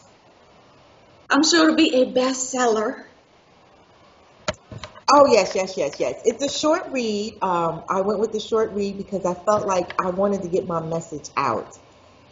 I'm 1.31 1.43
sure 1.43 1.65
it'll 1.65 1.77
be 1.77 2.03
a 2.03 2.13
bestseller. 2.13 3.05
Oh 5.13 5.27
yes, 5.27 5.55
yes, 5.55 5.77
yes, 5.77 5.99
yes. 5.99 6.23
It's 6.25 6.43
a 6.45 6.49
short 6.49 6.91
read. 6.91 7.39
Um, 7.43 7.83
I 7.89 8.01
went 8.01 8.21
with 8.21 8.33
the 8.33 8.41
short 8.41 8.73
read 8.73 8.97
because 8.97 9.27
I 9.27 9.35
felt 9.35 9.67
like 9.67 10.01
I 10.01 10.11
wanted 10.11 10.43
to 10.43 10.49
get 10.49 10.67
my 10.67 10.81
message 10.81 11.29
out. 11.37 11.77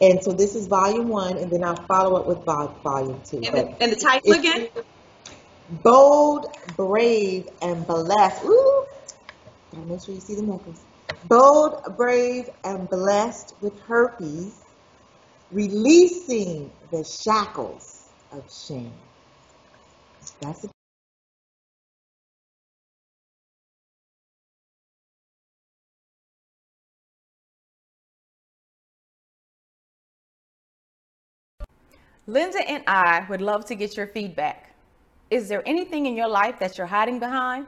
And 0.00 0.22
so 0.22 0.32
this 0.32 0.54
is 0.54 0.68
volume 0.68 1.08
one, 1.08 1.36
and 1.36 1.50
then 1.50 1.62
I'll 1.62 1.76
follow 1.86 2.16
up 2.16 2.26
with 2.26 2.44
volume 2.44 3.20
two. 3.24 3.36
And, 3.38 3.46
the, 3.46 3.82
and 3.82 3.92
the 3.92 3.96
title 3.96 4.32
again? 4.32 4.68
Bold, 5.68 6.46
brave, 6.76 7.48
and 7.60 7.86
blessed. 7.86 8.44
Ooh, 8.44 8.86
gotta 9.72 9.86
make 9.86 10.04
sure 10.04 10.14
you 10.14 10.20
see 10.20 10.34
the 10.34 10.42
necklace. 10.42 10.82
Bold, 11.28 11.82
brave, 11.96 12.50
and 12.64 12.88
blessed 12.88 13.54
with 13.60 13.78
herpes, 13.80 14.60
releasing 15.50 16.70
the 16.90 17.04
shackles 17.04 18.08
of 18.32 18.44
shame. 18.52 18.92
That's 20.40 20.64
a 20.64 20.68
Linda 32.26 32.58
and 32.70 32.84
I 32.86 33.26
would 33.28 33.42
love 33.42 33.64
to 33.66 33.74
get 33.74 33.96
your 33.96 34.06
feedback. 34.06 34.74
Is 35.30 35.48
there 35.48 35.62
anything 35.66 36.06
in 36.06 36.16
your 36.16 36.28
life 36.28 36.58
that 36.60 36.78
you're 36.78 36.86
hiding 36.86 37.18
behind? 37.18 37.66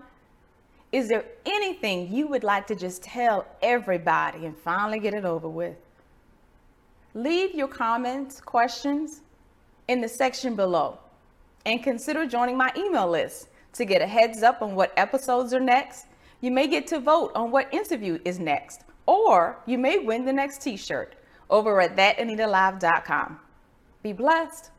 Is 0.95 1.09
there 1.09 1.25
anything 1.45 2.13
you 2.13 2.29
would 2.29 2.45
like 2.45 2.69
to 2.69 2.77
just 2.77 3.03
tell 3.03 3.49
everybody 3.61 4.47
and 4.47 4.57
finally 4.57 5.01
get 5.01 5.13
it 5.13 5.25
over 5.25 5.49
with? 5.49 5.75
Leave 7.15 7.53
your 7.53 7.67
comments, 7.67 8.41
questions, 8.41 9.23
in 9.89 10.01
the 10.01 10.09
section 10.09 10.55
below. 10.55 11.01
And 11.67 11.83
consider 11.83 12.27
joining 12.27 12.57
my 12.57 12.71
email 12.77 13.11
list 13.11 13.49
to 13.73 13.85
get 13.85 14.03
a 14.03 14.07
heads 14.07 14.45
up 14.45 14.63
on 14.63 14.77
what 14.77 14.93
episodes 14.97 15.53
are 15.53 15.59
next. 15.59 16.07
You 16.41 16.53
may 16.53 16.69
get 16.69 16.87
to 16.87 17.01
vote 17.01 17.33
on 17.35 17.51
what 17.51 17.75
interview 17.75 18.21
is 18.25 18.39
next, 18.39 18.83
or 19.07 19.59
you 19.67 19.79
may 19.79 19.99
win 19.99 20.25
the 20.25 20.33
next 20.33 20.63
t 20.63 20.77
shirt 20.77 21.17
over 21.51 21.81
at 21.81 21.97
thatanitalive.com. 21.97 23.41
Be 24.05 24.13
blessed. 24.13 24.71